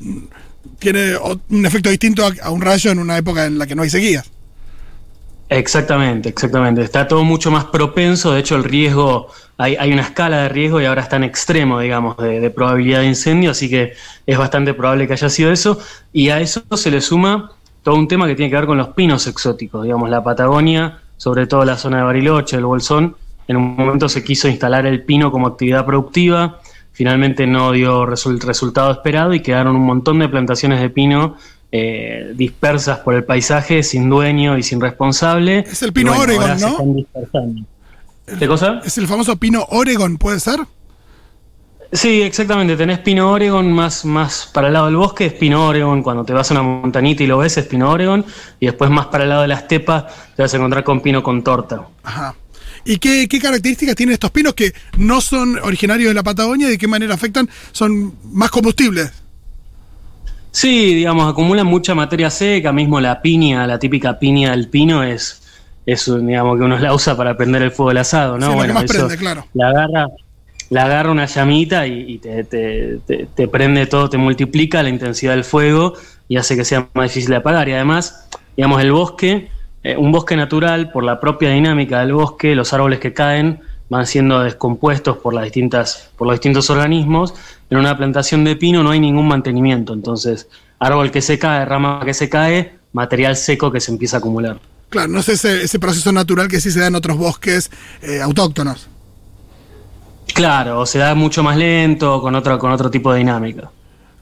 tiene 0.80 1.14
un 1.48 1.66
efecto 1.66 1.90
distinto 1.90 2.30
a 2.42 2.50
un 2.50 2.60
rayo 2.60 2.92
en 2.92 3.00
una 3.00 3.18
época 3.18 3.46
en 3.46 3.58
la 3.58 3.66
que 3.66 3.76
no 3.76 3.84
hay 3.84 3.90
sequías. 3.90 4.30
Exactamente, 5.52 6.30
exactamente. 6.30 6.82
Está 6.82 7.10
todo 7.10 7.26
mucho 7.26 7.52
más 7.52 7.66
propenso. 7.66 8.32
De 8.32 8.40
hecho, 8.40 8.56
el 8.56 8.64
riesgo, 8.64 9.28
hay, 9.58 9.76
hay 9.76 9.92
una 9.92 10.04
escala 10.04 10.44
de 10.44 10.50
riesgo 10.50 10.80
y 10.80 10.86
ahora 10.86 11.02
está 11.02 11.18
en 11.18 11.26
extremo, 11.26 11.78
digamos, 11.78 12.16
de, 12.16 12.50
probabilidad 12.52 13.02
de 13.02 13.08
incendio, 13.08 13.52
así 13.52 13.70
que 13.70 13.92
es 14.26 14.38
bastante 14.38 14.74
probable 14.74 15.08
que 15.08 15.14
haya 15.14 15.28
sido 15.28 15.52
eso. 15.52 15.78
Y 16.14 16.30
a 16.30 16.40
eso 16.40 16.64
se 16.78 16.90
le 16.90 17.02
suma 17.02 17.52
todo 17.84 17.96
un 17.96 18.08
tema 18.08 18.28
que 18.28 18.36
tiene 18.36 18.50
que 18.50 18.56
ver 18.56 18.66
con 18.66 18.78
los 18.78 18.90
pinos 18.90 19.28
exóticos. 19.28 19.84
Digamos, 19.84 20.10
la 20.10 20.24
Patagonia, 20.24 21.02
sobre 21.18 21.48
todo 21.48 21.66
la 21.66 21.76
zona 21.76 21.98
de 21.98 22.04
Bariloche, 22.04 22.56
el 22.56 22.64
Bolsón, 22.64 23.18
en 23.50 23.58
un 23.58 23.76
momento 23.76 24.08
se 24.08 24.24
quiso 24.24 24.48
instalar 24.48 24.86
el 24.86 25.04
pino 25.04 25.34
como 25.34 25.48
actividad 25.48 25.86
productiva. 25.86 26.62
Finalmente 26.94 27.46
no 27.46 27.74
dio 27.74 28.06
resultado 28.06 28.90
esperado 28.90 29.34
y 29.34 29.42
quedaron 29.42 29.76
un 29.76 29.86
montón 29.86 30.20
de 30.20 30.30
plantaciones 30.30 30.80
de 30.80 30.90
pino 30.90 31.36
eh, 31.72 32.34
dispersas 32.36 33.00
por 33.00 33.14
el 33.14 33.24
paisaje, 33.24 33.84
sin 33.84 34.10
dueño 34.10 34.58
y 34.58 34.64
sin 34.64 34.82
responsable. 34.82 35.60
Es 35.60 35.82
el 35.82 35.94
pino 35.94 36.18
Oregon, 36.18 36.60
¿no? 36.60 37.06
¿Qué 38.38 38.48
cosa? 38.48 38.82
Es 38.84 38.98
el 38.98 39.08
famoso 39.08 39.36
pino 39.38 39.66
Oregon, 39.70 40.18
¿puede 40.18 40.40
ser? 40.40 40.60
Sí, 41.94 42.22
exactamente. 42.22 42.78
Tenés 42.78 43.00
pino 43.00 43.32
Oregon 43.32 43.72
más, 43.72 44.06
más 44.06 44.50
para 44.54 44.68
el 44.68 44.74
lado 44.74 44.86
del 44.86 44.96
bosque, 44.96 45.26
es 45.26 45.34
pino 45.34 45.66
Oregon. 45.66 46.02
Cuando 46.02 46.24
te 46.24 46.34
vas 46.34 46.50
a 46.52 46.54
una 46.54 46.64
montañita 46.64 47.24
y 47.24 47.28
lo 47.28 47.38
ves, 47.38 47.58
es 47.58 47.66
pino 47.66 47.90
Oregon. 47.90 48.26
Y 48.60 48.68
después 48.68 48.90
más 48.90 49.08
para 49.08 49.24
el 49.24 49.30
lado 49.30 49.42
de 49.42 49.50
la 49.50 49.56
estepa, 49.56 50.08
te 50.36 50.42
vas 50.42 50.54
a 50.54 50.58
encontrar 50.58 50.84
con 50.84 51.02
pino 51.02 51.22
con 51.22 51.44
torta. 51.44 51.88
Ajá. 52.04 52.36
¿Y 52.86 52.98
qué, 52.98 53.28
qué, 53.30 53.40
características 53.40 53.96
tienen 53.96 54.14
estos 54.14 54.32
pinos 54.32 54.54
que 54.56 54.74
no 54.98 55.22
son 55.22 55.60
originarios 55.60 56.10
de 56.10 56.14
la 56.16 56.24
Patagonia 56.24 56.68
y 56.68 56.72
de 56.72 56.78
qué 56.78 56.88
manera 56.88 57.14
afectan? 57.14 57.50
¿Son 57.72 58.16
más 58.24 58.50
combustibles? 58.50 59.12
Sí, 60.52 60.94
digamos, 60.94 61.32
acumulan 61.32 61.66
mucha 61.66 61.96
materia 61.96 62.30
seca, 62.30 62.74
mismo 62.74 63.00
la 63.00 63.22
piña, 63.22 63.66
la 63.66 63.80
típica 63.80 64.20
piña 64.20 64.52
del 64.52 64.68
pino 64.68 65.02
es, 65.02 65.42
es 65.86 66.12
digamos, 66.22 66.58
que 66.58 66.66
uno 66.66 66.78
la 66.78 66.94
usa 66.94 67.16
para 67.16 67.38
prender 67.38 67.62
el 67.62 67.72
fuego 67.72 67.90
del 67.90 68.00
asado, 68.00 68.38
¿no? 68.38 68.54
bueno, 68.54 68.76
prende, 68.86 69.18
claro. 69.18 69.46
La 69.54 69.70
agarra, 69.70 70.08
la 70.70 70.86
agarra 70.86 71.12
una 71.12 71.26
llamita 71.26 71.88
y, 71.88 72.18
te, 72.18 72.44
te, 72.44 73.48
prende 73.48 73.86
todo, 73.86 74.10
te 74.10 74.18
multiplica 74.18 74.84
la 74.84 74.90
intensidad 74.90 75.34
del 75.34 75.46
fuego 75.46 75.94
y 76.28 76.36
hace 76.36 76.58
que 76.58 76.66
sea 76.66 76.90
más 76.94 77.10
difícil 77.10 77.30
de 77.32 77.38
apagar. 77.38 77.70
Y 77.70 77.74
además, 77.74 78.28
digamos, 78.58 78.82
el 78.82 78.92
bosque, 78.92 79.50
eh, 79.84 79.96
un 79.96 80.12
bosque 80.12 80.36
natural, 80.36 80.92
por 80.92 81.06
la 81.06 81.20
propia 81.22 81.50
dinámica 81.52 82.02
del 82.02 82.14
bosque, 82.14 82.56
los 82.56 82.74
árboles 82.74 83.00
que 83.00 83.14
caen 83.14 83.62
van 83.92 84.08
siendo 84.08 84.40
descompuestos 84.40 85.18
por 85.18 85.34
las 85.34 85.44
distintas, 85.44 86.12
por 86.18 86.26
los 86.26 86.36
distintos 86.36 86.70
organismos 86.70 87.34
en 87.70 87.78
una 87.78 87.98
plantación 87.98 88.46
de 88.46 88.56
pino 88.56 88.84
no 88.84 88.92
hay 88.92 89.02
ningún 89.02 89.28
mantenimiento, 89.28 89.92
entonces 89.92 90.48
árbol 90.80 91.12
que 91.12 91.22
se 91.22 91.38
cae, 91.38 91.66
rama 91.66 92.00
que 92.06 92.14
se 92.14 92.30
cae, 92.30 92.78
material 92.94 93.36
seco 93.36 93.70
que 93.70 93.82
se 93.82 93.92
empieza 93.92 94.16
a 94.16 94.20
acumular. 94.20 94.62
Claro, 94.90 95.10
no 95.10 95.20
es 95.20 95.28
ese, 95.28 95.78
proceso 95.78 96.14
natural 96.14 96.48
que 96.48 96.62
sí 96.62 96.72
se 96.72 96.80
da 96.80 96.88
en 96.88 96.96
otros 96.96 97.18
bosques 97.18 97.70
eh, 98.02 98.22
autóctonos. 98.22 98.88
Claro, 100.34 100.80
o 100.80 100.86
se 100.86 101.00
da 101.00 101.14
mucho 101.14 101.44
más 101.44 101.58
lento, 101.58 102.22
con 102.22 102.34
otro, 102.36 102.58
con 102.60 102.72
otro 102.72 102.90
tipo 102.90 103.12
de 103.12 103.20
dinámica. 103.20 103.70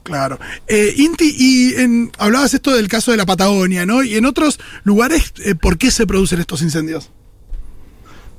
Claro. 0.02 0.40
Eh, 0.66 0.94
Inti, 0.96 1.32
y 1.38 1.74
en, 1.76 2.10
hablabas 2.18 2.54
esto 2.54 2.74
del 2.74 2.88
caso 2.88 3.12
de 3.12 3.18
la 3.18 3.26
Patagonia, 3.26 3.86
¿no? 3.86 4.02
Y 4.02 4.16
en 4.16 4.26
otros 4.26 4.58
lugares, 4.82 5.32
eh, 5.44 5.54
¿por 5.54 5.78
qué 5.78 5.92
se 5.92 6.08
producen 6.08 6.40
estos 6.40 6.60
incendios? 6.62 7.12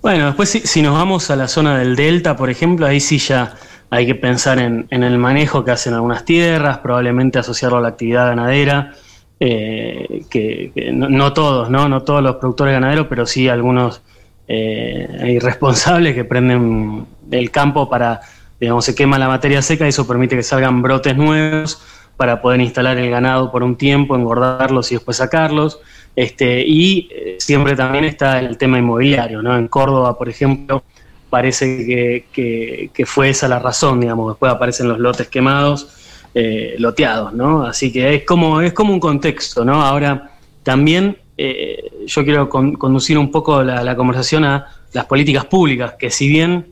Bueno, 0.02 0.26
después 0.26 0.50
si, 0.50 0.82
nos 0.82 0.94
vamos 0.94 1.30
a 1.30 1.36
la 1.36 1.48
zona 1.48 1.78
del 1.78 1.96
delta, 1.96 2.36
por 2.36 2.50
ejemplo, 2.50 2.88
ahí 2.88 3.00
sí 3.00 3.20
ya 3.20 3.54
hay 3.92 4.08
que 4.08 4.16
pensar 4.16 4.58
en, 4.58 4.88
el 4.90 5.18
manejo 5.20 5.64
que 5.64 5.72
hacen 5.72 5.94
algunas 5.94 6.26
tierras, 6.26 6.80
probablemente 6.80 7.38
asociarlo 7.38 7.78
a 7.78 7.82
la 7.82 7.90
actividad 7.90 8.28
ganadera, 8.28 8.96
eh, 9.40 10.24
que, 10.28 10.72
no, 10.92 11.34
todos, 11.34 11.70
¿no? 11.70 11.88
No 11.88 12.02
todos 12.02 12.24
los 12.24 12.38
productores 12.38 12.74
ganaderos, 12.74 13.06
pero 13.08 13.28
sí 13.28 13.48
algunos 13.48 14.02
eh, 14.48 15.34
irresponsables 15.36 16.16
que 16.16 16.26
prenden 16.26 17.06
el 17.30 17.52
campo 17.52 17.88
para, 17.88 18.22
digamos, 18.60 18.86
se 18.86 18.96
quema 18.96 19.20
la 19.20 19.28
materia 19.28 19.62
seca 19.62 19.86
y 19.86 19.90
eso 19.90 20.08
permite 20.08 20.36
que 20.36 20.44
salgan 20.44 20.82
brotes 20.82 21.16
nuevos 21.16 21.80
para 22.18 22.42
poder 22.42 22.62
instalar 22.62 22.98
el 22.98 23.10
ganado 23.12 23.52
por 23.52 23.62
un 23.62 23.76
tiempo, 23.76 24.16
engordarlos 24.16 24.92
y 24.92 24.96
después 24.96 25.18
sacarlos. 25.18 25.80
Este, 26.15 26.63
y 26.65 27.10
eh, 27.12 27.38
siempre 27.39 27.76
también 27.76 28.06
está 28.06 28.39
el 28.39 28.58
tema 28.58 28.78
inmobiliario, 28.78 29.41
¿no? 29.41 29.58
En 29.58 29.67
Córdoba, 29.67 30.17
por 30.17 30.30
ejemplo, 30.30 30.84
parece 31.30 32.26
que, 32.32 33.06
fue 33.06 33.30
esa 33.30 33.47
la 33.47 33.60
razón, 33.60 34.02
digamos. 34.02 34.34
Después 34.34 34.52
aparecen 34.52 34.88
los 34.89 35.00
lotes 35.00 35.28
quemados, 35.28 35.88
eh, 36.34 36.76
loteados, 36.78 37.34
¿no? 37.34 37.63
Así 37.65 37.91
que 37.91 38.15
es 38.15 38.24
como, 38.24 38.62
es 38.62 38.74
como 38.74 38.93
un 38.93 39.00
contexto, 39.00 39.63
¿no? 39.63 39.82
Ahora, 39.82 40.32
también 40.63 41.17
eh, 41.38 42.06
yo 42.06 42.24
quiero 42.24 42.50
conducir 42.50 43.17
un 43.17 43.32
poco 43.32 43.63
la, 43.63 43.95
conversación 43.95 44.43
a 44.43 44.67
las 44.93 45.06
políticas 45.06 45.45
públicas, 45.45 45.95
que 45.97 46.10
si 46.12 46.28
bien 46.28 46.67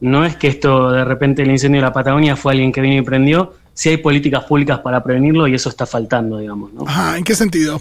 no 0.00 0.24
es 0.24 0.36
que 0.36 0.48
esto 0.48 0.92
de 0.92 1.04
repente 1.04 1.42
el 1.42 1.50
incendio 1.50 1.80
de 1.80 1.86
la 1.86 1.92
Patagonia 1.92 2.36
fue 2.36 2.52
alguien 2.52 2.70
que 2.72 2.80
vino 2.80 2.96
y 2.96 3.02
prendió, 3.02 3.54
sí 3.74 3.90
hay 3.90 3.96
políticas 3.96 4.44
públicas 4.44 4.78
para 4.78 5.02
prevenirlo 5.02 5.46
y 5.48 5.54
eso 5.54 5.68
está 5.68 5.84
faltando, 5.84 6.38
digamos, 6.38 6.72
¿no? 6.72 6.84
Ajá, 6.86 7.18
¿en 7.18 7.24
qué 7.24 7.34
sentido? 7.34 7.80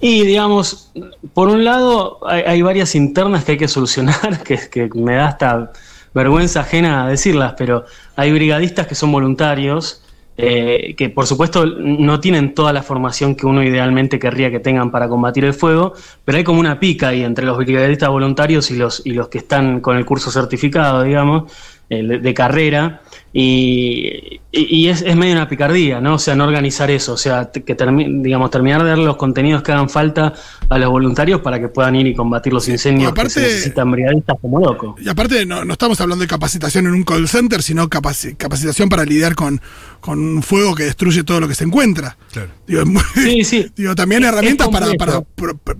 Y 0.00 0.24
digamos, 0.24 0.92
por 1.34 1.48
un 1.48 1.64
lado 1.64 2.20
hay, 2.26 2.62
varias 2.62 2.94
internas 2.94 3.44
que 3.44 3.52
hay 3.52 3.58
que 3.58 3.68
solucionar, 3.68 4.42
que, 4.44 4.88
me 4.94 5.16
da 5.16 5.28
hasta 5.28 5.72
vergüenza 6.14 6.60
ajena 6.60 7.08
decirlas, 7.08 7.54
pero 7.58 7.84
hay 8.16 8.32
brigadistas 8.32 8.86
que 8.86 8.94
son 8.94 9.10
voluntarios, 9.10 10.02
eh, 10.36 10.94
que 10.96 11.08
por 11.10 11.26
supuesto 11.26 11.66
no 11.66 12.20
tienen 12.20 12.54
toda 12.54 12.72
la 12.72 12.84
formación 12.84 13.34
que 13.34 13.44
uno 13.44 13.62
idealmente 13.64 14.20
querría 14.20 14.52
que 14.52 14.60
tengan 14.60 14.92
para 14.92 15.08
combatir 15.08 15.44
el 15.44 15.52
fuego, 15.52 15.94
pero 16.24 16.38
hay 16.38 16.44
como 16.44 16.60
una 16.60 16.78
pica 16.78 17.08
ahí 17.08 17.24
entre 17.24 17.44
los 17.44 17.56
brigadistas 17.58 18.08
voluntarios 18.08 18.70
y 18.70 18.76
los, 18.76 19.04
y 19.04 19.10
los 19.10 19.28
que 19.28 19.38
están 19.38 19.80
con 19.80 19.96
el 19.96 20.04
curso 20.04 20.30
certificado, 20.30 21.02
digamos, 21.02 21.52
eh, 21.90 22.02
de 22.02 22.34
carrera. 22.34 23.02
Y, 23.32 24.40
es, 24.52 25.02
medio 25.16 25.34
una 25.34 25.48
picardía, 25.48 26.00
¿no? 26.00 26.14
O 26.14 26.18
sea, 26.18 26.34
no 26.34 26.44
organizar 26.44 26.90
eso, 26.90 27.12
o 27.12 27.16
sea, 27.16 27.50
que 27.52 27.76
digamos, 28.20 28.50
terminar 28.50 28.82
de 28.82 28.88
dar 28.88 28.98
los 28.98 29.16
contenidos 29.16 29.62
que 29.62 29.72
hagan 29.72 29.90
falta 29.90 30.32
a 30.68 30.78
los 30.78 30.90
voluntarios 30.90 31.42
para 31.42 31.60
que 31.60 31.68
puedan 31.68 31.94
ir 31.96 32.06
y 32.06 32.14
combatir 32.14 32.52
los 32.52 32.66
incendios 32.68 33.12
que 33.12 33.30
se 33.30 33.40
necesitan 33.40 33.90
brigadistas 33.90 34.36
como 34.40 34.58
loco. 34.60 34.96
Y 34.98 35.08
aparte, 35.08 35.44
no, 35.44 35.64
no, 35.64 35.74
estamos 35.74 36.00
hablando 36.00 36.22
de 36.22 36.28
capacitación 36.28 36.86
en 36.86 36.94
un 36.94 37.04
call 37.04 37.28
center, 37.28 37.62
sino 37.62 37.88
capacitación 37.88 38.88
para 38.88 39.04
lidiar 39.04 39.34
con, 39.34 39.60
con 40.00 40.18
un 40.18 40.42
fuego 40.42 40.74
que 40.74 40.84
destruye 40.84 41.22
todo 41.22 41.40
lo 41.40 41.48
que 41.48 41.54
se 41.54 41.64
encuentra. 41.64 42.16
Claro. 42.32 42.50
Digo, 42.66 42.84
sí, 43.14 43.44
sí. 43.44 43.70
Digo, 43.76 43.94
también 43.94 44.24
herramientas 44.24 44.68
para, 44.68 44.92
para 44.94 45.22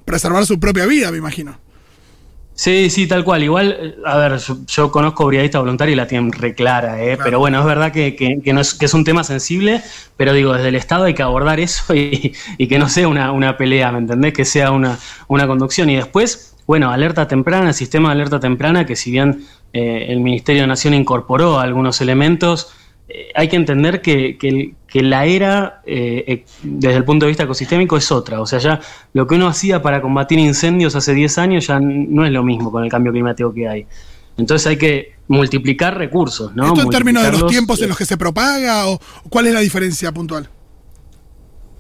preservar 0.05 0.45
su 0.45 0.61
propia 0.61 0.85
vida, 0.85 1.11
me 1.11 1.19
imagino. 1.19 1.59
Sí, 2.59 2.91
sí, 2.91 3.07
tal 3.07 3.23
cual. 3.23 3.45
Igual, 3.45 3.99
a 4.05 4.17
ver, 4.19 4.41
yo, 4.67 4.91
conozco 4.91 5.27
brigadista 5.27 5.61
voluntaria 5.61 5.93
y 5.93 5.95
la 5.95 6.09
tienen 6.09 6.33
reclara, 6.33 7.01
¿eh? 7.01 7.17
pero 7.23 7.39
bueno, 7.39 7.61
es 7.61 7.65
verdad 7.65 7.93
que, 7.93 8.17
que, 8.17 8.53
no 8.53 8.61
es, 8.61 8.75
que 8.75 8.87
es 8.87 8.95
un 8.95 9.05
tema 9.05 9.23
sensible, 9.23 9.81
pero 10.17 10.33
digo, 10.33 10.55
desde 10.55 10.71
el 10.71 10.75
Estado 10.75 11.05
hay 11.05 11.15
que 11.15 11.23
abordar 11.23 11.61
eso 11.61 11.95
y, 11.95 12.33
que 12.67 12.79
no 12.81 12.89
sea 12.89 13.07
una, 13.07 13.31
una, 13.31 13.57
pelea, 13.57 13.93
¿me 13.93 13.99
entendés? 13.99 14.33
Que 14.33 14.45
sea 14.45 14.73
una, 14.73 14.99
una 15.29 15.47
conducción. 15.47 15.89
Y 15.89 15.95
después, 15.95 16.57
bueno, 16.67 16.91
alerta 16.91 17.29
temprana, 17.29 17.73
sistema 17.73 18.09
de 18.09 18.15
alerta 18.15 18.41
temprana, 18.41 18.87
que 18.87 18.97
si 18.97 19.13
bien 19.13 19.45
eh, 19.73 20.07
el 20.09 20.19
Ministerio 20.19 20.63
de 20.63 20.67
Nación 20.67 20.95
incorporó 20.95 21.61
algunos 21.61 22.01
elementos, 22.01 22.73
eh, 23.09 23.31
hay 23.35 23.49
que 23.49 23.57
entender 23.57 24.03
que, 24.03 24.37
que, 24.39 25.03
la 25.03 25.25
era, 25.25 25.83
eh, 25.87 26.45
desde 26.63 26.97
el 26.97 27.05
punto 27.05 27.25
de 27.25 27.31
vista 27.31 27.45
ecosistémico, 27.45 27.97
es 27.97 28.13
otra. 28.13 28.41
O 28.41 28.47
sea, 28.47 28.59
ya 28.59 28.81
lo 29.15 29.27
que 29.27 29.35
uno 29.37 29.47
hacía 29.47 29.81
para 29.81 30.03
combatir 30.03 30.39
incendios 30.39 30.95
hace 30.95 31.15
10 31.15 31.39
años 31.39 31.67
ya 31.67 31.81
no 31.81 32.27
es 32.27 32.33
lo 32.33 32.43
mismo 32.43 32.71
con 32.71 32.85
el 32.85 32.91
cambio 32.91 33.13
climático 33.13 33.53
que 33.55 33.69
hay. 33.69 33.87
Entonces 34.37 34.67
hay 34.67 34.77
que 34.77 35.15
multiplicar 35.27 35.97
recursos, 35.99 36.55
¿no? 36.55 36.67
¿Esto 36.67 36.83
en 36.83 36.91
términos 36.91 37.25
de 37.25 37.33
los 37.33 37.47
tiempos 37.47 37.79
en 37.81 37.87
eh, 37.87 37.89
los 37.89 37.99
que 37.99 38.05
se 38.05 38.17
propaga 38.17 38.87
o 38.89 39.01
cuál 39.29 39.47
es 39.47 39.55
la 39.55 39.61
diferencia 39.61 40.13
puntual? 40.13 40.49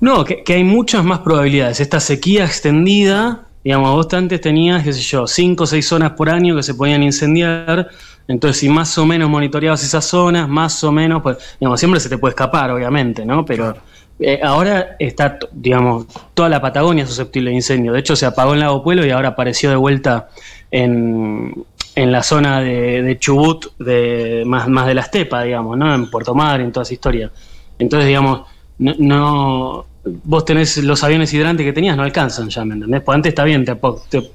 No, 0.00 0.24
que, 0.24 0.42
que 0.42 0.54
hay 0.54 0.64
muchas 0.64 1.04
más 1.04 1.20
probabilidades. 1.20 1.80
Esta 1.80 2.00
sequía 2.00 2.44
extendida, 2.44 3.46
digamos, 3.64 3.92
vos 3.92 4.12
antes 4.12 4.40
tenías, 4.40 4.82
qué 4.82 4.92
sé 4.92 5.00
yo, 5.00 5.26
cinco 5.26 5.64
o 5.64 5.66
seis 5.66 5.86
zonas 5.86 6.12
por 6.12 6.30
año 6.30 6.56
que 6.56 6.62
se 6.62 6.74
podían 6.74 7.02
incendiar. 7.02 7.90
Entonces, 8.28 8.60
si 8.60 8.68
más 8.68 8.96
o 8.98 9.06
menos 9.06 9.28
monitoreabas 9.30 9.82
esas 9.82 10.04
zonas, 10.04 10.48
más 10.48 10.84
o 10.84 10.92
menos, 10.92 11.22
pues, 11.22 11.38
digamos, 11.58 11.80
siempre 11.80 11.98
se 12.00 12.08
te 12.08 12.18
puede 12.18 12.32
escapar, 12.32 12.70
obviamente, 12.70 13.24
¿no? 13.24 13.44
Pero 13.44 13.74
eh, 14.20 14.38
ahora 14.42 14.96
está, 14.98 15.38
digamos, 15.50 16.06
toda 16.34 16.48
la 16.50 16.60
Patagonia 16.60 17.06
susceptible 17.06 17.50
de 17.50 17.56
incendio. 17.56 17.92
De 17.92 18.00
hecho, 18.00 18.14
se 18.16 18.26
apagó 18.26 18.52
en 18.54 18.60
Lago 18.60 18.82
Pueblo 18.84 19.04
y 19.06 19.10
ahora 19.10 19.28
apareció 19.30 19.70
de 19.70 19.76
vuelta 19.76 20.28
en, 20.70 21.54
en 21.94 22.12
la 22.12 22.22
zona 22.22 22.60
de, 22.60 23.02
de 23.02 23.18
Chubut, 23.18 23.66
de, 23.78 24.42
más, 24.46 24.68
más 24.68 24.86
de 24.86 24.94
la 24.94 25.00
estepa, 25.02 25.42
digamos, 25.42 25.78
¿no? 25.78 25.94
En 25.94 26.10
Puerto 26.10 26.34
Madryn, 26.34 26.66
en 26.66 26.72
toda 26.72 26.82
esa 26.84 26.94
historia. 26.94 27.30
Entonces, 27.78 28.06
digamos, 28.08 28.42
no, 28.78 28.94
no- 28.98 29.86
vos 30.24 30.44
tenés 30.44 30.76
los 30.78 31.02
aviones 31.04 31.32
hidrantes 31.34 31.64
que 31.66 31.72
tenías, 31.72 31.96
no 31.96 32.02
alcanzan 32.02 32.48
ya, 32.48 32.64
¿me 32.64 32.74
entendés? 32.74 33.02
Pues 33.02 33.14
antes 33.16 33.30
está 33.30 33.44
bien, 33.44 33.64
te 33.64 33.76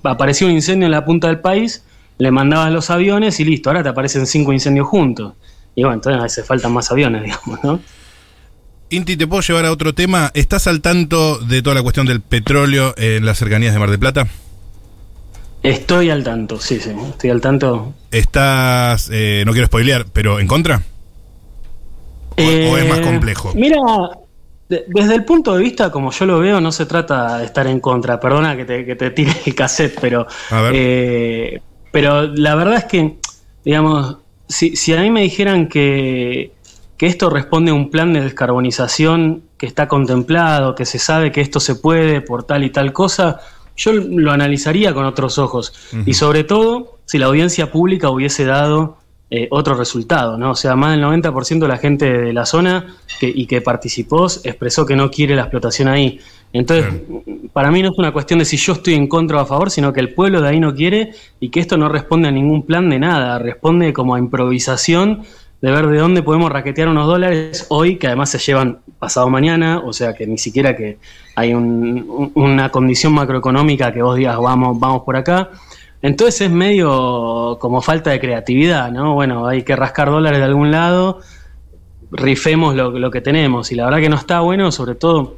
apareció 0.03 0.47
un 0.47 0.53
incendio 0.53 0.85
en 0.85 0.91
la 0.91 1.03
punta 1.05 1.27
del 1.27 1.39
país, 1.39 1.83
le 2.17 2.31
mandabas 2.31 2.71
los 2.71 2.89
aviones 2.89 3.39
y 3.39 3.45
listo, 3.45 3.69
ahora 3.69 3.83
te 3.83 3.89
aparecen 3.89 4.25
cinco 4.27 4.53
incendios 4.53 4.87
juntos. 4.87 5.33
Y 5.75 5.81
bueno, 5.81 5.95
entonces 5.95 6.19
a 6.19 6.23
veces 6.23 6.45
faltan 6.45 6.71
más 6.73 6.91
aviones, 6.91 7.23
digamos, 7.25 7.63
¿no? 7.63 7.79
Inti, 8.89 9.17
¿te 9.17 9.25
puedo 9.25 9.41
llevar 9.41 9.65
a 9.65 9.71
otro 9.71 9.93
tema? 9.95 10.29
¿Estás 10.35 10.67
al 10.67 10.81
tanto 10.81 11.39
de 11.39 11.61
toda 11.63 11.73
la 11.75 11.81
cuestión 11.81 12.05
del 12.05 12.21
petróleo 12.21 12.93
en 12.97 13.25
las 13.25 13.39
cercanías 13.39 13.73
de 13.73 13.79
Mar 13.79 13.89
del 13.89 13.99
Plata? 13.99 14.27
Estoy 15.63 16.09
al 16.09 16.23
tanto, 16.23 16.59
sí, 16.59 16.79
sí, 16.79 16.91
estoy 17.09 17.29
al 17.29 17.39
tanto. 17.41 17.93
¿Estás, 18.11 19.09
eh, 19.11 19.43
no 19.45 19.53
quiero 19.53 19.67
spoilear, 19.67 20.05
pero 20.11 20.39
en 20.39 20.45
contra? 20.47 20.83
¿O, 22.37 22.41
o 22.43 22.77
es 22.77 22.87
más 22.89 22.99
Eh, 22.99 23.03
complejo? 23.03 23.51
Mira, 23.55 23.77
de- 24.67 24.83
desde 24.87 25.15
el 25.15 25.23
punto 25.23 25.55
de 25.55 25.61
vista 25.63 25.89
como 25.89 26.11
yo 26.11 26.25
lo 26.25 26.39
veo, 26.39 26.59
no 26.59 26.71
se 26.71 26.85
trata 26.85 27.37
de 27.39 27.45
estar 27.45 27.65
en 27.67 27.79
contra. 27.79 28.19
Perdona 28.19 28.57
que 28.57 28.65
te, 28.65 28.85
que 28.85 28.95
te 28.95 29.09
tire 29.11 29.31
el 29.45 29.55
cassette, 29.55 29.97
pero. 30.01 30.27
A 30.51 30.61
ver. 30.61 30.73
eh, 30.75 31.61
pero 31.93 32.23
la 32.23 32.55
verdad 32.55 32.77
es 32.77 32.85
que, 32.85 33.17
digamos, 33.63 34.17
si, 34.49 34.75
si 34.75 34.95
a 34.95 35.01
mí 35.01 35.11
me 35.11 35.21
dijeran 35.21 35.69
que, 35.69 36.51
que 36.97 37.05
esto 37.05 37.29
responde 37.29 37.69
a 37.69 37.75
un 37.75 37.91
plan 37.91 38.13
de 38.13 38.21
descarbonización 38.21 39.43
que 39.59 39.67
está 39.67 39.87
contemplado, 39.87 40.73
que 40.73 40.85
se 40.85 40.97
sabe 40.97 41.31
que 41.31 41.41
esto 41.41 41.59
se 41.59 41.75
puede 41.75 42.21
por 42.21 42.45
tal 42.45 42.63
y 42.63 42.71
tal 42.71 42.93
cosa, 42.93 43.41
yo 43.77 43.93
lo 43.93 44.31
analizaría 44.31 44.91
con 44.91 45.05
otros 45.05 45.37
ojos. 45.37 45.71
Y 46.07 46.15
sobre 46.15 46.43
todo, 46.43 46.97
si 47.05 47.19
la 47.19 47.27
audiencia 47.27 47.71
pública 47.71 48.09
hubiese 48.09 48.43
dado 48.45 48.97
eh, 49.29 49.47
otro 49.51 49.75
resultado, 49.75 50.35
¿no? 50.35 50.51
O 50.51 50.55
sea, 50.55 50.75
más 50.75 50.97
del 50.97 51.05
90% 51.05 51.59
de 51.59 51.67
la 51.67 51.77
gente 51.77 52.11
de 52.11 52.33
la 52.33 52.47
zona 52.47 52.95
que, 53.19 53.31
y 53.33 53.45
que 53.45 53.61
participó 53.61 54.25
expresó 54.43 54.87
que 54.87 54.95
no 54.95 55.11
quiere 55.11 55.35
la 55.35 55.43
explotación 55.43 55.89
ahí. 55.89 56.19
Entonces, 56.53 56.85
para 57.51 57.71
mí 57.71 57.81
no 57.81 57.89
es 57.91 57.97
una 57.97 58.13
cuestión 58.13 58.37
de 58.39 58.45
si 58.45 58.57
yo 58.57 58.73
estoy 58.73 58.93
en 58.93 59.07
contra 59.07 59.39
o 59.39 59.41
a 59.41 59.45
favor, 59.45 59.71
sino 59.71 59.91
que 59.91 59.99
el 59.99 60.13
pueblo 60.13 60.39
de 60.39 60.49
ahí 60.49 60.59
no 60.59 60.73
quiere 60.75 61.11
y 61.39 61.49
que 61.49 61.59
esto 61.59 61.77
no 61.77 61.89
responde 61.89 62.27
a 62.27 62.31
ningún 62.31 62.63
plan 62.63 62.89
de 62.91 62.99
nada, 62.99 63.39
responde 63.39 63.91
como 63.91 64.13
a 64.15 64.19
improvisación 64.19 65.23
de 65.61 65.71
ver 65.71 65.87
de 65.87 65.97
dónde 65.97 66.21
podemos 66.21 66.51
raquetear 66.51 66.89
unos 66.89 67.07
dólares 67.07 67.65
hoy, 67.69 67.95
que 67.97 68.07
además 68.07 68.29
se 68.29 68.37
llevan 68.37 68.79
pasado 68.99 69.29
mañana, 69.29 69.81
o 69.83 69.93
sea 69.93 70.13
que 70.13 70.27
ni 70.27 70.37
siquiera 70.37 70.75
que 70.75 70.99
hay 71.35 71.53
un- 71.53 72.05
un- 72.07 72.31
una 72.35 72.69
condición 72.69 73.13
macroeconómica 73.13 73.91
que 73.91 74.01
vos 74.03 74.15
digas 74.17 74.37
vamos, 74.37 74.79
vamos 74.79 75.01
por 75.03 75.15
acá. 75.15 75.49
Entonces 76.01 76.41
es 76.41 76.51
medio 76.51 77.57
como 77.61 77.81
falta 77.81 78.11
de 78.11 78.19
creatividad, 78.19 78.91
¿no? 78.91 79.13
Bueno, 79.15 79.47
hay 79.47 79.63
que 79.63 79.75
rascar 79.75 80.09
dólares 80.11 80.39
de 80.39 80.45
algún 80.45 80.69
lado, 80.69 81.19
rifemos 82.11 82.75
lo, 82.75 82.91
lo 82.99 83.09
que 83.09 83.21
tenemos. 83.21 83.71
Y 83.71 83.75
la 83.75 83.85
verdad 83.85 83.99
que 84.01 84.09
no 84.09 84.17
está 84.17 84.41
bueno, 84.41 84.71
sobre 84.71 84.95
todo 84.95 85.37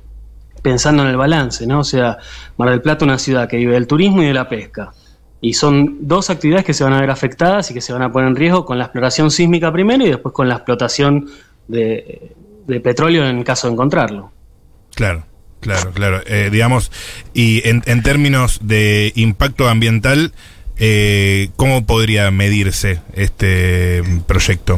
pensando 0.66 1.04
en 1.04 1.10
el 1.10 1.18
balance, 1.18 1.68
¿no? 1.68 1.82
O 1.82 1.84
sea, 1.84 2.18
Mar 2.58 2.72
del 2.72 2.82
Plata, 2.82 3.06
una 3.06 3.20
ciudad 3.20 3.48
que 3.48 3.56
vive 3.58 3.74
del 3.74 3.86
turismo 3.86 4.24
y 4.24 4.26
de 4.26 4.34
la 4.34 4.50
pesca. 4.50 4.92
Y 5.40 5.54
son 5.54 5.98
dos 6.02 6.32
actividades 6.32 6.66
que 6.66 6.74
se 6.74 6.84
van 6.84 6.94
a 6.94 7.00
ver 7.00 7.12
afectadas 7.12 7.70
y 7.70 7.76
que 7.76 7.82
se 7.82 7.94
van 7.94 8.02
a 8.02 8.12
poner 8.12 8.30
en 8.30 8.36
riesgo 8.36 8.66
con 8.66 8.80
la 8.80 8.86
exploración 8.86 9.30
sísmica 9.30 9.72
primero 9.72 10.04
y 10.04 10.10
después 10.10 10.34
con 10.34 10.50
la 10.50 10.56
explotación 10.56 11.30
de, 11.68 12.32
de 12.66 12.80
petróleo 12.80 13.28
en 13.28 13.44
caso 13.44 13.68
de 13.68 13.74
encontrarlo. 13.74 14.32
Claro, 14.96 15.24
claro, 15.60 15.92
claro. 15.92 16.22
Eh, 16.26 16.50
digamos, 16.52 16.92
y 17.36 17.62
en, 17.70 17.84
en 17.86 18.02
términos 18.02 18.60
de 18.64 19.14
impacto 19.16 19.70
ambiental, 19.70 20.32
eh, 20.80 21.50
¿cómo 21.58 21.86
podría 21.86 22.32
medirse 22.32 23.02
este 23.14 24.02
proyecto? 24.26 24.78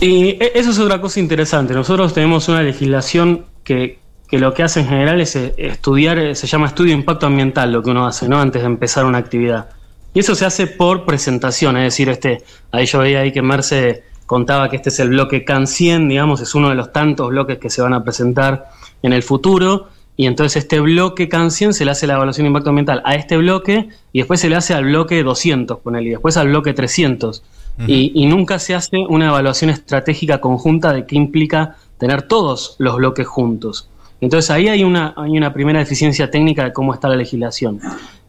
Y 0.00 0.36
e- 0.38 0.52
eso 0.54 0.70
es 0.70 0.78
otra 0.78 1.00
cosa 1.00 1.18
interesante. 1.18 1.72
Nosotros 1.72 2.12
tenemos 2.12 2.48
una 2.48 2.62
legislación 2.62 3.46
que, 3.64 4.03
que 4.34 4.40
lo 4.40 4.52
que 4.52 4.64
hace 4.64 4.80
en 4.80 4.88
general 4.88 5.20
es 5.20 5.36
eh, 5.36 5.54
estudiar, 5.56 6.18
eh, 6.18 6.34
se 6.34 6.48
llama 6.48 6.66
estudio 6.66 6.90
de 6.90 6.98
impacto 6.98 7.26
ambiental, 7.26 7.70
lo 7.70 7.84
que 7.84 7.90
uno 7.90 8.04
hace, 8.04 8.28
¿no? 8.28 8.40
Antes 8.40 8.62
de 8.62 8.66
empezar 8.66 9.04
una 9.04 9.18
actividad. 9.18 9.68
Y 10.12 10.18
eso 10.18 10.34
se 10.34 10.44
hace 10.44 10.66
por 10.66 11.04
presentación, 11.04 11.76
es 11.76 11.84
decir, 11.84 12.08
este, 12.08 12.42
ahí 12.72 12.84
yo 12.84 12.98
veía 12.98 13.20
ahí 13.20 13.30
que 13.30 13.42
Merce 13.42 14.02
contaba 14.26 14.68
que 14.68 14.74
este 14.74 14.88
es 14.88 14.98
el 14.98 15.10
bloque 15.10 15.44
CAN 15.44 15.68
100, 15.68 16.08
digamos, 16.08 16.40
es 16.40 16.52
uno 16.56 16.68
de 16.68 16.74
los 16.74 16.92
tantos 16.92 17.28
bloques 17.28 17.58
que 17.58 17.70
se 17.70 17.80
van 17.80 17.94
a 17.94 18.02
presentar 18.02 18.70
en 19.04 19.12
el 19.12 19.22
futuro. 19.22 19.86
Y 20.16 20.26
entonces 20.26 20.64
este 20.64 20.80
bloque 20.80 21.28
CAN 21.28 21.52
100 21.52 21.72
se 21.72 21.84
le 21.84 21.92
hace 21.92 22.08
la 22.08 22.14
evaluación 22.14 22.46
de 22.46 22.48
impacto 22.48 22.70
ambiental 22.70 23.02
a 23.04 23.14
este 23.14 23.36
bloque 23.36 23.88
y 24.12 24.18
después 24.18 24.40
se 24.40 24.48
le 24.48 24.56
hace 24.56 24.74
al 24.74 24.86
bloque 24.86 25.22
200, 25.22 25.78
ponele, 25.78 26.08
y 26.08 26.10
después 26.10 26.36
al 26.36 26.48
bloque 26.48 26.74
300. 26.74 27.44
y, 27.86 28.10
y 28.20 28.26
nunca 28.26 28.58
se 28.58 28.74
hace 28.74 28.98
una 28.98 29.28
evaluación 29.28 29.70
estratégica 29.70 30.40
conjunta 30.40 30.92
de 30.92 31.06
qué 31.06 31.14
implica 31.14 31.76
tener 31.98 32.22
todos 32.22 32.74
los 32.78 32.96
bloques 32.96 33.28
juntos. 33.28 33.90
Entonces 34.24 34.50
ahí 34.50 34.68
hay 34.68 34.82
una, 34.84 35.12
hay 35.18 35.36
una 35.36 35.52
primera 35.52 35.78
deficiencia 35.80 36.30
técnica 36.30 36.64
de 36.64 36.72
cómo 36.72 36.94
está 36.94 37.08
la 37.08 37.16
legislación. 37.16 37.78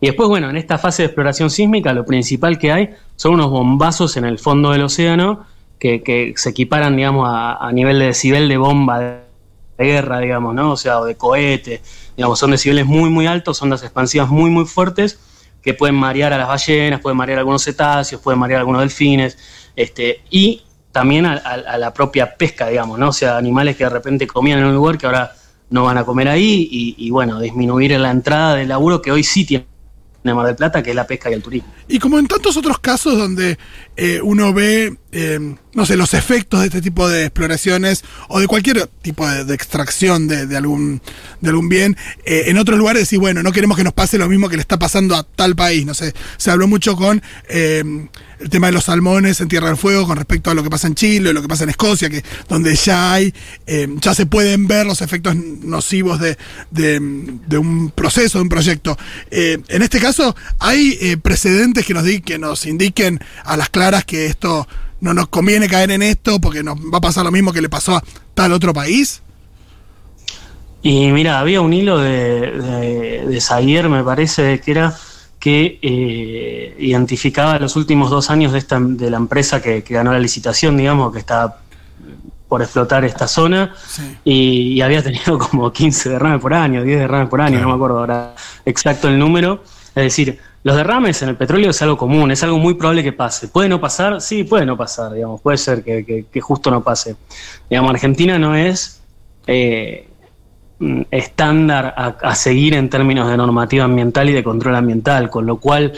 Y 0.02 0.08
después, 0.08 0.28
bueno, 0.28 0.50
en 0.50 0.58
esta 0.58 0.78
fase 0.78 1.04
de 1.04 1.08
exploración 1.08 1.50
sísmica 1.50 1.94
lo 1.94 2.06
principal 2.06 2.60
que 2.60 2.72
hay 2.74 2.90
son 3.16 3.36
unos 3.36 3.50
bombazos 3.50 4.18
en 4.18 4.26
el 4.26 4.38
fondo 4.38 4.72
del 4.72 4.84
océano 4.84 5.46
que, 5.80 6.04
que 6.04 6.34
se 6.36 6.50
equiparan, 6.50 6.98
digamos, 6.98 7.30
a, 7.32 7.72
nivel 7.72 8.00
de 8.00 8.08
decibel 8.08 8.50
de 8.50 8.58
bomba 8.58 9.00
de, 9.00 9.20
guerra, 9.78 10.20
digamos, 10.20 10.54
¿no? 10.54 10.72
O 10.74 10.78
sea, 10.78 11.00
o 11.00 11.06
de 11.06 11.16
cohete. 11.16 11.82
Digamos, 12.18 12.40
son 12.40 12.52
decibeles 12.52 12.86
muy, 12.86 13.10
muy 13.10 13.26
altos, 13.26 13.62
ondas 13.62 13.82
expansivas 13.82 14.28
muy, 14.30 14.50
muy 14.50 14.66
fuertes 14.66 15.18
que 15.62 15.74
pueden 15.74 15.96
marear 15.96 16.34
a 16.34 16.38
las 16.38 16.50
ballenas, 16.50 17.00
pueden 17.00 17.18
marear 17.18 17.40
a 17.40 17.42
algunos 17.42 17.64
cetáceos, 17.64 18.22
pueden 18.22 18.38
marear 18.40 18.58
a 18.58 18.62
algunos 18.62 18.82
delfines, 18.82 19.38
este, 19.78 20.22
y 20.30 20.64
también 20.92 21.26
a- 21.26 21.38
a 21.38 21.78
la 21.78 21.94
propia 21.94 22.36
pesca, 22.36 22.68
digamos, 22.68 23.00
¿no? 23.00 23.10
O 23.10 23.14
sea, 23.14 23.38
animales 23.38 23.78
que 23.78 23.86
de 23.86 23.90
repente 23.90 24.28
comían 24.28 24.60
en 24.60 24.66
un 24.66 24.76
lugar 24.76 24.98
que 24.98 25.06
ahora 25.06 25.32
no 25.70 25.84
van 25.84 25.98
a 25.98 26.06
comer 26.06 26.28
ahí, 26.28 26.68
y, 26.70 26.96
y, 26.98 27.10
bueno, 27.10 27.40
disminuir 27.40 28.00
la 28.00 28.12
entrada 28.12 28.56
del 28.56 28.70
laburo 28.70 29.02
que 29.02 29.12
hoy 29.12 29.24
sí 29.24 29.46
tiene 29.46 29.66
Mar 30.34 30.48
del 30.48 30.56
Plata, 30.56 30.82
que 30.82 30.90
es 30.90 30.96
la 30.96 31.06
pesca 31.06 31.30
y 31.30 31.34
el 31.34 31.44
turismo. 31.44 31.72
Y 31.88 32.00
como 32.00 32.18
en 32.18 32.28
tantos 32.28 32.58
otros 32.58 32.80
casos 32.80 33.18
donde 33.18 33.58
eh, 33.96 34.20
uno 34.24 34.54
ve, 34.54 34.98
eh, 35.12 35.56
no 35.76 35.86
sé, 35.86 35.96
los 35.96 36.14
efectos 36.14 36.62
de 36.62 36.68
este 36.68 36.82
tipo 36.82 37.08
de 37.08 37.26
exploraciones 37.26 38.04
o 38.30 38.40
de 38.40 38.48
cualquier 38.48 38.88
tipo 39.02 39.28
de, 39.28 39.54
extracción 39.54 40.28
de, 40.28 40.58
algún, 40.58 41.02
de 41.42 41.50
algún 41.50 41.70
bien, 41.70 41.96
eh, 42.26 42.46
en 42.48 42.58
otros 42.58 42.80
lugares 42.80 43.04
decir, 43.04 43.20
bueno, 43.20 43.44
no 43.44 43.52
queremos 43.52 43.78
que 43.78 43.84
nos 43.84 43.94
pase 43.94 44.18
lo 44.18 44.28
mismo 44.28 44.50
que 44.50 44.56
le 44.56 44.62
está 44.62 44.80
pasando 44.80 45.16
a 45.16 45.24
tal 45.24 45.56
país. 45.56 45.86
No 45.86 45.94
sé, 45.94 46.14
se 46.38 46.50
habló 46.50 46.68
mucho 46.68 46.96
con 46.96 47.22
eh, 47.50 47.84
el 48.40 48.50
tema 48.50 48.68
de 48.68 48.74
los 48.74 48.86
salmones 48.86 49.40
en 49.42 49.48
Tierra 49.48 49.68
del 49.68 49.78
Fuego 49.78 50.06
con 50.08 50.18
respecto 50.18 50.52
a 50.52 50.54
lo 50.54 50.64
que 50.64 50.70
pasa 50.70 50.88
en 50.88 50.96
Chile, 50.96 51.34
lo 51.34 51.42
que 51.42 51.48
pasa 51.48 51.64
en 51.64 51.70
Escocia, 51.70 52.10
que 52.10 52.24
donde 52.48 52.76
ya 52.76 53.14
hay, 53.14 53.34
eh, 53.68 53.88
ya 54.00 54.14
se 54.14 54.26
pueden 54.26 54.68
ver 54.68 54.86
los 54.86 55.02
efectos 55.02 55.36
nocivos 55.36 56.20
de, 56.20 56.38
de, 56.72 57.00
de 57.48 57.58
un 57.58 57.92
proceso, 57.92 58.38
de 58.38 58.44
un 58.44 58.50
proyecto. 58.50 58.98
Eh, 59.32 59.58
en 59.68 59.82
este 59.82 60.00
caso, 60.00 60.36
hay 60.60 60.98
eh, 61.02 61.18
precedentes 61.18 61.86
que 61.86 61.94
nos, 61.94 62.04
di, 62.04 62.22
que 62.22 62.38
nos 62.38 62.66
indiquen 62.66 63.20
a 63.44 63.58
las 63.58 63.70
claras 63.70 64.06
que 64.06 64.28
esto 64.28 64.68
no 65.02 65.14
nos 65.14 65.28
conviene 65.28 65.68
caer 65.68 65.92
en 65.92 66.02
esto 66.02 66.40
porque 66.40 66.64
nos 66.64 66.78
va 66.78 66.98
a 66.98 67.02
pasar 67.02 67.24
lo 67.26 67.32
mismo 67.32 67.52
que 67.54 67.62
le 67.62 67.70
pasó 67.70 67.96
a 67.96 68.04
tal 68.34 68.52
otro 68.54 68.74
país. 68.74 69.22
Y 70.82 71.12
mira, 71.12 71.40
había 71.40 71.62
un 71.62 71.74
hilo 71.74 71.98
de, 71.98 72.52
de, 72.52 73.90
me 73.90 74.04
parece 74.04 74.60
que 74.60 74.72
era, 74.72 74.96
que 75.40 75.80
eh, 75.82 76.76
identificaba 76.80 77.58
los 77.58 77.76
últimos 77.76 78.12
dos 78.12 78.30
años 78.30 78.52
de, 78.52 78.60
esta, 78.60 78.80
de 78.80 79.10
la 79.10 79.18
empresa 79.18 79.62
que, 79.62 79.84
que 79.84 79.94
ganó 79.96 80.12
la 80.14 80.20
licitación, 80.20 80.78
digamos, 80.78 81.12
que 81.12 81.20
está 81.20 81.58
por 82.48 82.62
explotar 82.62 83.04
esta 83.04 83.28
zona, 83.28 83.74
Sí. 83.88 84.18
y, 84.24 84.74
y 84.74 84.82
había 84.82 85.02
tenido 85.02 85.40
como 85.40 85.74
15 85.74 86.10
derrames 86.10 86.40
por 86.40 86.54
año, 86.54 86.84
10 86.84 87.00
derrames 87.00 87.30
por 87.30 87.42
año, 87.42 87.54
Claro. 87.54 87.64
no 87.64 87.70
me 87.70 87.76
acuerdo 87.76 88.00
ahora 88.00 88.36
exacto 88.66 89.08
el 89.08 89.18
número. 89.18 89.64
Es 89.96 90.04
decir, 90.04 90.40
los 90.66 90.76
derrames 90.76 91.22
en 91.22 91.30
el 91.30 91.36
petróleo 91.36 91.70
es 91.70 91.80
algo 91.84 91.96
común, 91.96 92.32
es 92.32 92.42
algo 92.42 92.58
muy 92.58 92.74
probable 92.74 93.04
que 93.04 93.14
pase. 93.14 93.48
¿Puede 93.50 93.70
no 93.70 93.80
pasar? 93.80 94.20
Sí, 94.20 94.44
puede 94.44 94.66
no 94.66 94.76
pasar, 94.76 95.14
digamos, 95.14 95.40
puede 95.40 95.58
ser 95.60 95.84
que, 95.84 96.04
que- 96.04 96.26
que 96.32 96.42
justo 96.42 96.72
no 96.72 96.82
pase. 96.84 97.16
Digamos, 97.70 97.92
Argentina 97.92 98.40
no 98.40 98.56
es 98.56 99.00
eh, 99.46 100.08
estándar 101.12 101.94
a, 101.96 102.08
a 102.22 102.36
seguir 102.36 102.74
en 102.74 102.90
términos 102.90 103.30
de 103.30 103.38
normativa 103.38 103.86
ambiental 103.86 104.28
y 104.30 104.34
de 104.34 104.44
control 104.44 104.76
ambiental, 104.76 105.30
con 105.30 105.46
lo 105.46 105.58
cual 105.58 105.94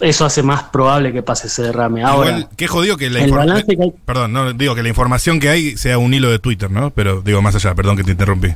eso 0.00 0.24
hace 0.24 0.42
más 0.42 0.62
probable 0.64 1.12
que 1.12 1.22
pase 1.22 1.48
ese 1.48 1.62
derrame. 1.62 2.02
Ahora, 2.02 2.30
Igual, 2.30 2.48
qué 2.56 2.66
jodido 2.66 2.96
que 2.96 3.10
la 3.10 3.18
el 3.20 3.26
informa- 3.30 3.46
balance 3.46 3.76
que 3.76 3.82
hay- 3.82 3.92
Perdón, 4.06 4.32
no, 4.32 4.52
digo 4.54 4.74
que 4.74 4.82
la 4.82 4.88
información 4.88 5.38
que 5.38 5.50
hay 5.50 5.76
sea 5.76 5.98
un 5.98 6.14
hilo 6.14 6.30
de 6.30 6.38
Twitter, 6.38 6.70
¿no? 6.70 6.90
Pero 6.92 7.20
digo 7.20 7.42
más 7.42 7.54
allá, 7.54 7.74
perdón 7.74 7.96
que 7.98 8.04
te 8.04 8.12
interrumpí. 8.12 8.48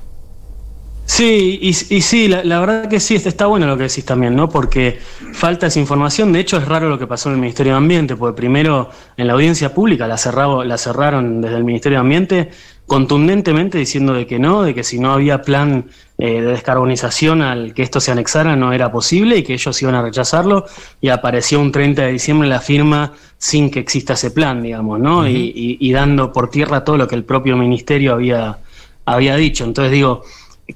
Sí, 1.07 1.59
y, 1.61 1.69
y 1.69 2.01
sí, 2.01 2.29
la, 2.29 2.43
la 2.45 2.61
verdad 2.61 2.88
que 2.88 2.99
sí, 2.99 3.14
está 3.17 3.47
bueno 3.47 3.67
lo 3.67 3.77
que 3.77 3.85
decís 3.85 4.05
también, 4.07 4.35
¿no? 4.35 4.49
Porque 4.49 4.99
falta 5.33 5.67
esa 5.67 5.79
información. 5.79 6.33
De 6.33 6.40
hecho, 6.40 6.57
es 6.57 6.67
raro 6.67 6.88
lo 6.88 6.99
que 6.99 7.07
pasó 7.07 7.29
en 7.29 7.35
el 7.35 7.40
Ministerio 7.43 7.73
de 7.73 7.77
Ambiente, 7.79 8.17
porque 8.17 8.35
primero 8.37 8.88
en 9.17 9.27
la 9.27 9.35
audiencia 9.35 9.75
pública 9.75 10.07
la, 10.09 10.17
cerrabo- 10.17 10.64
la 10.64 10.79
cerraron 10.79 11.43
desde 11.43 11.57
el 11.57 11.64
Ministerio 11.64 11.99
de 11.99 12.01
Ambiente 12.01 12.51
contundentemente 12.87 13.79
diciendo 13.79 14.12
de 14.12 14.27
que 14.27 14.38
no, 14.38 14.62
de 14.62 14.75
que 14.75 14.85
si 14.85 14.99
no 14.99 15.12
había 15.12 15.40
plan 15.43 15.87
eh, 16.19 16.40
de 16.43 16.49
descarbonización 16.53 17.40
al 17.40 17.73
que 17.73 17.83
esto 17.83 17.99
se 17.99 18.12
anexara 18.12 18.57
no 18.57 18.73
era 18.75 18.93
posible 18.93 19.38
y 19.38 19.43
que 19.43 19.55
ellos 19.55 19.81
iban 19.81 19.95
a 19.95 20.03
rechazarlo 20.03 20.67
y 21.01 21.09
apareció 21.09 21.61
un 21.61 21.73
30 21.73 22.03
de 22.03 22.12
diciembre 22.12 22.47
la 22.47 22.61
firma 22.61 23.12
sin 23.38 23.71
que 23.71 23.81
exista 23.81 24.12
ese 24.14 24.31
plan, 24.33 24.62
digamos, 24.62 25.01
¿no? 25.01 25.27
y, 25.27 25.35
y- 25.35 25.79
y 25.81 25.93
dando 25.93 26.31
por 26.33 26.51
tierra 26.51 26.85
todo 26.85 26.99
lo 26.99 27.09
que 27.09 27.14
el 27.14 27.25
propio 27.25 27.57
ministerio 27.57 28.12
había, 28.14 28.59
había 29.07 29.37
dicho. 29.37 29.64
Entonces 29.64 29.90
digo, 29.93 30.23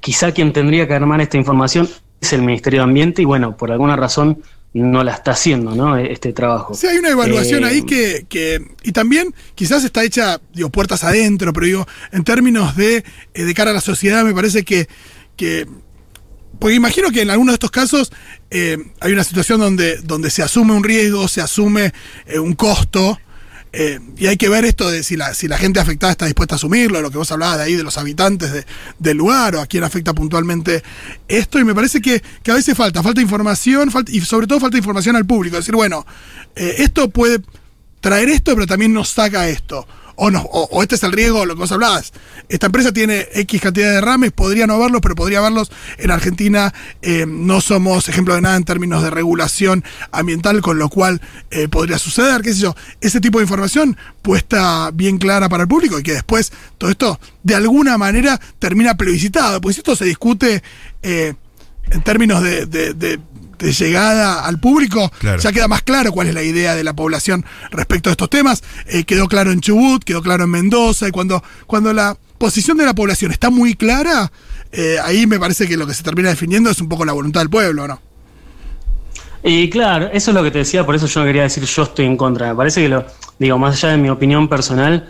quizá 0.01 0.31
quien 0.31 0.53
tendría 0.53 0.87
que 0.87 0.93
armar 0.93 1.21
esta 1.21 1.37
información 1.37 1.89
es 2.21 2.33
el 2.33 2.41
Ministerio 2.41 2.81
de 2.81 2.83
Ambiente 2.85 3.21
y 3.21 3.25
bueno, 3.25 3.55
por 3.55 3.71
alguna 3.71 3.95
razón 3.95 4.41
no 4.73 5.03
la 5.03 5.13
está 5.13 5.31
haciendo, 5.31 5.73
¿no? 5.73 5.97
Este 5.97 6.31
trabajo. 6.31 6.75
Sí, 6.75 6.85
hay 6.85 6.97
una 6.99 7.09
evaluación 7.09 7.63
Eh, 7.63 7.67
ahí 7.67 7.81
que, 7.83 8.25
que- 8.29 8.59
Y 8.83 8.91
también 8.91 9.33
quizás 9.55 9.83
está 9.83 10.03
hecha, 10.03 10.39
digo, 10.53 10.69
puertas 10.69 11.03
adentro, 11.03 11.51
pero 11.53 11.65
digo, 11.65 11.87
en 12.11 12.23
términos 12.23 12.75
de, 12.75 13.03
eh, 13.33 13.43
de 13.43 13.53
cara 13.55 13.71
a 13.71 13.73
la 13.73 13.81
sociedad, 13.81 14.23
me 14.23 14.33
parece 14.33 14.63
que. 14.63 14.87
que 15.35 15.65
porque 16.59 16.75
imagino 16.75 17.09
que 17.09 17.21
en 17.21 17.29
algunos 17.29 17.53
de 17.53 17.55
estos 17.55 17.71
casos 17.71 18.11
eh, 18.51 18.77
hay 18.99 19.13
una 19.13 19.23
situación 19.23 19.59
donde, 19.61 19.95
donde 20.03 20.29
se 20.29 20.43
asume 20.43 20.73
un 20.73 20.83
riesgo, 20.83 21.27
se 21.29 21.41
asume 21.41 21.93
eh, 22.27 22.37
un 22.37 22.53
costo. 22.53 23.17
Eh, 23.71 23.99
y 24.17 24.25
hay 24.27 24.37
que 24.37 24.49
ver 24.49 24.65
esto 24.65 24.89
de 24.89 25.03
si 25.03 25.15
la, 25.15 25.33
si 25.33 25.47
la 25.47 25.57
gente 25.57 25.79
afectada 25.79 26.11
está 26.11 26.25
dispuesta 26.25 26.55
a 26.55 26.57
asumirlo, 26.57 27.01
lo 27.01 27.11
que 27.11 27.17
vos 27.17 27.31
hablabas 27.31 27.57
de 27.59 27.63
ahí, 27.65 27.75
de 27.75 27.83
los 27.83 27.97
habitantes 27.97 28.51
de- 28.51 28.65
del 28.97 29.17
lugar 29.17 29.55
o 29.55 29.61
a 29.61 29.67
quién 29.67 29.83
afecta 29.83 30.13
puntualmente 30.13 30.83
esto. 31.27 31.59
Y 31.59 31.63
me 31.63 31.75
parece 31.75 32.01
que, 32.01 32.21
que 32.41 32.51
a 32.51 32.55
veces 32.55 32.75
falta, 32.75 33.03
falta 33.03 33.21
información 33.21 33.91
falta, 33.91 34.11
y 34.11 34.21
sobre 34.21 34.47
todo 34.47 34.59
falta 34.59 34.77
información 34.77 35.15
al 35.15 35.25
público. 35.25 35.57
Decir, 35.57 35.75
bueno, 35.75 36.05
eh, 36.55 36.75
esto 36.79 37.09
puede 37.09 37.41
traer 38.01 38.29
esto, 38.29 38.55
pero 38.55 38.65
también 38.65 38.93
nos 38.93 39.09
saca 39.09 39.47
esto. 39.49 39.87
O, 40.21 40.83
este 40.83 40.95
es 40.95 41.03
el 41.03 41.13
riesgo, 41.13 41.45
lo 41.45 41.55
que 41.55 41.61
vos 41.61 41.71
hablabas. 41.71 42.11
Esta 42.49 42.65
empresa 42.65 42.91
tiene 42.91 43.27
X 43.33 43.61
cantidad 43.61 43.87
de 43.87 43.93
derrames, 43.93 44.31
podría 44.33 44.67
no 44.67 44.73
haberlos, 44.73 44.99
pero 45.01 45.15
podría 45.15 45.39
haberlos. 45.39 45.71
En 45.97 46.11
Argentina 46.11 46.73
eh, 47.01 47.25
no 47.27 47.61
somos 47.61 48.09
ejemplo 48.09 48.35
de 48.35 48.41
nada 48.41 48.57
en 48.57 48.65
términos 48.65 49.01
de 49.01 49.11
regulación 49.11 49.83
ambiental, 50.11 50.61
con 50.61 50.77
lo 50.77 50.89
cual 50.89 51.21
eh, 51.51 51.69
podría 51.69 51.97
suceder, 51.99 52.41
qué 52.41 52.53
sé 52.53 52.59
yo. 52.59 52.75
Ese 52.99 53.21
tipo 53.21 53.39
de 53.39 53.43
información 53.45 53.95
puesta 54.21 54.91
bien 54.93 55.19
clara 55.19 55.47
para 55.47 55.63
el 55.63 55.69
público 55.69 55.97
y 55.99 56.03
que 56.03 56.13
después 56.13 56.51
todo 56.77 56.89
esto 56.89 57.19
de 57.43 57.55
alguna 57.55 57.97
manera 57.97 58.39
termina 58.59 58.95
plebiscitado. 58.97 59.61
Pues 59.61 59.75
si 59.75 59.79
esto 59.79 59.95
se 59.95 60.03
discute 60.05 60.61
eh, 61.01 61.33
en 61.91 62.01
términos 62.03 62.43
de, 62.43 62.65
de- 62.65 62.93
de- 62.93 63.19
de 63.59 63.71
llegada 63.73 64.45
al 64.45 64.59
público, 64.59 65.11
Claro. 65.19 65.39
ya 65.41 65.51
queda 65.51 65.67
más 65.67 65.83
claro 65.83 66.11
cuál 66.11 66.27
es 66.27 66.33
la 66.33 66.43
idea 66.43 66.75
de 66.75 66.83
la 66.83 66.93
población 66.93 67.45
respecto 67.71 68.09
a 68.09 68.13
estos 68.13 68.29
temas. 68.29 68.63
Eh, 68.87 69.03
quedó 69.03 69.27
claro 69.27 69.51
en 69.51 69.61
Chubut, 69.61 70.03
quedó 70.03 70.21
claro 70.21 70.45
en 70.45 70.49
Mendoza, 70.49 71.07
y 71.07 71.11
cuando, 71.11 71.43
cuando 71.67 71.93
la 71.93 72.17
posición 72.37 72.77
de 72.77 72.85
la 72.85 72.93
población 72.95 73.31
está 73.31 73.49
muy 73.49 73.75
clara, 73.75 74.31
eh, 74.71 74.97
ahí 75.03 75.27
me 75.27 75.39
parece 75.39 75.67
que 75.67 75.75
lo 75.77 75.85
que 75.85 75.93
se 75.93 76.03
termina 76.03 76.29
definiendo 76.29 76.69
es 76.69 76.79
un 76.79 76.87
poco 76.89 77.03
la 77.05 77.13
voluntad 77.13 77.41
del 77.41 77.49
pueblo, 77.49 77.87
¿no? 77.87 78.01
Y 79.43 79.69
claro, 79.69 80.09
eso 80.11 80.31
es 80.31 80.35
lo 80.35 80.43
que 80.43 80.51
te 80.51 80.59
decía, 80.59 80.85
por 80.85 80.95
eso 80.95 81.07
yo 81.07 81.21
no 81.21 81.25
quería 81.25 81.43
decir 81.43 81.63
yo 81.63 81.83
estoy 81.83 82.05
en 82.05 82.17
contra. 82.17 82.49
Me 82.49 82.55
parece 82.55 82.81
que 82.81 82.89
lo, 82.89 83.05
digo, 83.39 83.57
más 83.57 83.75
allá 83.75 83.93
de 83.93 83.97
mi 83.97 84.09
opinión 84.09 84.49
personal, 84.49 85.09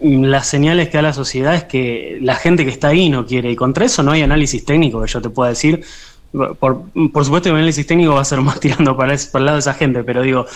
las 0.00 0.48
señales 0.48 0.88
que 0.88 0.98
da 0.98 1.02
la 1.02 1.12
sociedad 1.12 1.54
es 1.54 1.64
que 1.64 2.18
la 2.20 2.34
gente 2.34 2.64
que 2.64 2.70
está 2.70 2.88
ahí 2.88 3.08
no 3.08 3.26
quiere, 3.26 3.50
y 3.50 3.56
contra 3.56 3.84
eso 3.84 4.02
no 4.02 4.10
hay 4.12 4.22
análisis 4.22 4.64
técnico 4.64 5.00
que 5.02 5.10
yo 5.10 5.20
te 5.22 5.30
pueda 5.30 5.50
decir. 5.50 5.82
Por, 6.32 6.82
por 7.12 7.24
supuesto 7.24 7.44
que 7.44 7.50
el 7.50 7.56
análisis 7.56 7.86
técnico 7.86 8.14
va 8.14 8.20
a 8.20 8.24
ser 8.24 8.40
más 8.42 8.60
tirando 8.60 8.96
para, 8.96 9.14
ese- 9.14 9.30
para 9.30 9.40
el 9.40 9.46
lado 9.46 9.56
de 9.56 9.60
esa 9.60 9.74
gente, 9.74 10.04
pero 10.04 10.22
digo, 10.22 10.46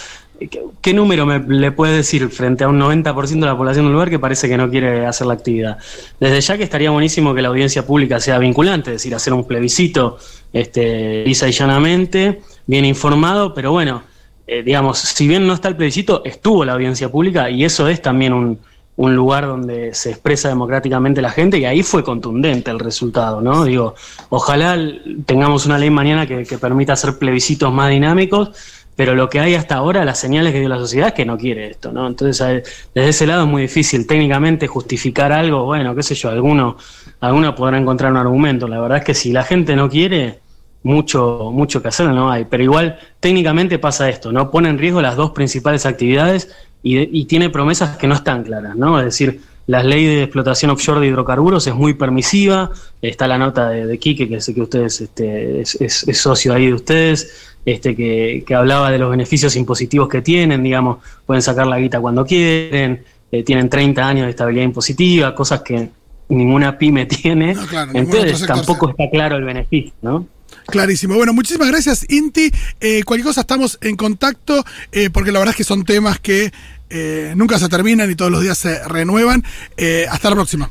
¿qué, 0.81 0.95
número 0.95 1.27
me, 1.27 1.41
le 1.41 1.73
puedes 1.73 1.97
decir 1.97 2.29
frente 2.29 2.65
a 2.65 2.69
un 2.69 2.79
90% 2.79 3.41
de 3.41 3.47
la 3.47 3.57
población 3.57 3.87
del 3.87 3.93
lugar 3.93 4.11
que 4.11 4.19
parece 4.19 4.49
que 4.49 4.57
no 4.57 4.71
quiere 4.71 5.05
hacer 5.07 5.27
la 5.27 5.35
actividad? 5.35 5.79
Desde 6.21 6.41
ya 6.41 6.57
que 6.57 6.65
estaría 6.65 6.91
buenísimo 6.91 7.35
que 7.35 7.43
la 7.43 7.49
audiencia 7.49 7.85
pública 7.87 8.21
sea 8.21 8.39
vinculante, 8.39 8.91
es 8.91 8.97
decir, 8.97 9.15
hacer 9.15 9.33
un 9.33 9.47
plebiscito 9.47 10.19
este, 10.53 11.25
lisa 11.27 11.49
y 11.49 11.53
llanamente, 11.53 12.41
bien 12.67 12.85
informado, 12.85 13.53
pero 13.55 13.73
bueno, 13.73 14.03
eh, 14.47 14.63
digamos, 14.63 14.99
si 14.99 15.27
bien 15.27 15.47
no 15.47 15.55
está 15.55 15.69
el 15.69 15.77
plebiscito, 15.77 16.23
estuvo 16.25 16.65
la 16.65 16.75
audiencia 16.75 17.09
pública 17.11 17.51
y 17.51 17.65
eso 17.65 17.89
es 17.89 18.01
también 18.03 18.33
un, 18.33 18.59
un 18.97 19.17
lugar 19.17 19.47
donde 19.47 19.93
se 19.95 20.11
expresa 20.11 20.49
democráticamente 20.49 21.21
la 21.21 21.31
gente 21.31 21.59
y 21.59 21.65
ahí 21.65 21.83
fue 21.83 22.05
contundente 22.05 22.71
el 22.71 22.79
resultado, 22.79 23.41
¿no? 23.41 23.65
Digo, 23.65 23.95
ojalá 24.29 24.79
tengamos 25.27 25.67
una 25.67 25.79
ley 25.79 25.91
mañana 25.91 26.27
que, 26.27 26.45
que 26.45 26.59
permita 26.59 26.93
hacer 26.93 27.19
plebiscitos 27.19 27.73
más 27.73 27.91
dinámicos, 27.91 28.51
pero 28.97 29.17
lo 29.17 29.29
que 29.29 29.41
hay 29.41 29.57
hasta 29.57 29.75
ahora, 29.77 30.05
las 30.05 30.21
señales 30.21 30.53
que 30.53 30.61
dio 30.61 30.69
la 30.69 30.79
sociedad 30.79 31.09
es 31.09 31.15
que 31.15 31.25
no 31.25 31.37
quiere 31.37 31.71
esto, 31.71 31.91
¿no? 31.91 32.07
Entonces, 32.07 32.89
desde 32.95 33.09
ese 33.09 33.27
lado 33.27 33.43
es 33.43 33.49
muy 33.49 33.63
difícil 33.63 34.07
técnicamente 34.07 34.69
justificar 34.69 35.33
algo, 35.33 35.65
bueno, 35.65 35.95
qué 35.97 36.03
sé 36.05 36.15
yo, 36.15 36.29
alguno, 36.29 36.77
alguno 37.21 37.55
podrá 37.57 37.79
encontrar 37.79 38.13
un 38.13 38.19
argumento, 38.19 38.69
la 38.69 38.81
verdad 38.81 38.99
es 38.99 39.05
que 39.05 39.15
si 39.15 39.33
la 39.33 39.43
gente 39.43 39.75
no 39.75 39.89
quiere, 39.89 40.39
mucho, 40.85 41.51
mucho 41.51 41.83
que 41.83 41.89
hacer 41.89 42.07
no 42.11 42.31
hay, 42.31 42.45
pero 42.45 42.63
igual 42.63 42.99
técnicamente 43.19 43.79
pasa 43.79 44.09
esto, 44.09 44.31
¿no? 44.31 44.51
Pone 44.51 44.69
en 44.69 44.79
riesgo 44.79 45.03
las 45.03 45.17
dos 45.17 45.33
principales 45.33 45.87
actividades 45.87 46.55
y, 46.85 47.25
tiene 47.25 47.49
promesas 47.51 47.97
que 47.97 48.07
no 48.07 48.15
están 48.15 48.45
claras, 48.45 48.77
¿no? 48.77 48.99
Es 48.99 49.07
decir, 49.07 49.41
la 49.67 49.83
ley 49.83 50.05
de 50.05 50.23
explotación 50.25 50.71
offshore 50.71 51.01
de 51.01 51.07
hidrocarburos 51.07 51.67
es 51.67 51.75
muy 51.75 51.95
permisiva, 51.95 52.71
está 53.01 53.27
la 53.27 53.39
nota 53.39 53.71
de, 53.71 53.87
de 53.87 53.99
Quique, 53.99 54.29
que 54.29 54.41
sé 54.41 54.55
que 54.55 54.61
ustedes 54.61 55.01
este, 55.01 55.61
es, 55.63 55.75
es- 55.81 56.07
es 56.07 56.19
socio 56.19 56.53
ahí 56.53 56.67
de 56.67 56.75
ustedes, 56.75 57.55
este, 57.65 57.97
que, 57.97 58.45
que 58.47 58.55
hablaba 58.55 58.91
de 58.91 58.99
los 58.99 59.11
beneficios 59.11 59.57
impositivos 59.57 60.09
que 60.11 60.21
tienen, 60.21 60.63
digamos, 60.63 60.99
pueden 61.25 61.41
sacar 61.41 61.67
la 61.67 61.79
guita 61.79 61.99
cuando 62.01 62.27
quieren, 62.27 63.03
eh, 63.33 63.43
tienen 63.43 63.71
30 63.71 64.07
años 64.07 64.25
de 64.27 64.31
estabilidad 64.31 64.65
impositiva, 64.67 65.35
cosas 65.35 65.63
que 65.63 65.89
ninguna 66.29 66.77
pyme 66.77 67.07
tiene, 67.23 67.55
No, 67.55 67.67
claro, 67.67 67.91
entonces 67.95 68.47
tampoco 68.47 68.91
está 68.91 69.05
claro 69.11 69.37
el 69.37 69.45
beneficio, 69.45 69.95
¿no? 70.03 70.27
Clarísimo. 70.67 71.15
Bueno, 71.17 71.33
muchísimas 71.35 71.69
gracias, 71.69 72.07
Inti. 72.09 72.51
Eh, 72.81 73.03
cualquier 73.05 73.27
cosa 73.27 73.43
estamos 73.43 73.77
en 73.83 73.97
contacto, 73.97 74.65
eh, 74.93 75.11
porque 75.11 75.31
la 75.31 75.39
verdad 75.41 75.53
es 75.53 75.57
que 75.59 75.65
son 75.65 75.85
temas 75.85 76.19
que 76.21 76.53
eh, 76.91 77.33
nunca 77.37 77.59
se 77.59 77.69
terminan 77.69 78.11
y 78.11 78.15
todos 78.15 78.31
los 78.31 78.43
días 78.43 78.59
se 78.59 78.83
renuevan. 78.85 79.45
Eh, 79.77 80.07
hasta 80.11 80.31
la 80.31 80.37
próxima. 80.37 80.71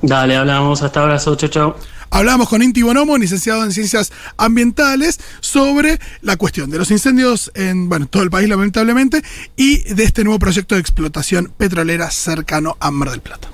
Dale, 0.00 0.36
hablamos, 0.36 0.82
hasta 0.82 1.02
abrazo, 1.02 1.36
chau, 1.36 1.48
chau. 1.48 1.74
Hablábamos 2.10 2.50
con 2.50 2.62
Inti 2.62 2.82
Bonomo, 2.82 3.16
licenciado 3.16 3.64
en 3.64 3.72
Ciencias 3.72 4.12
Ambientales, 4.36 5.18
sobre 5.40 5.98
la 6.20 6.36
cuestión 6.36 6.68
de 6.68 6.76
los 6.76 6.90
incendios 6.90 7.50
en 7.54 7.88
bueno, 7.88 8.06
todo 8.06 8.22
el 8.22 8.28
país, 8.28 8.50
lamentablemente, 8.50 9.22
y 9.56 9.78
de 9.94 10.04
este 10.04 10.22
nuevo 10.22 10.38
proyecto 10.38 10.74
de 10.74 10.82
explotación 10.82 11.52
petrolera 11.56 12.10
cercano 12.10 12.76
a 12.80 12.90
Mar 12.90 13.10
del 13.10 13.22
Plata. 13.22 13.48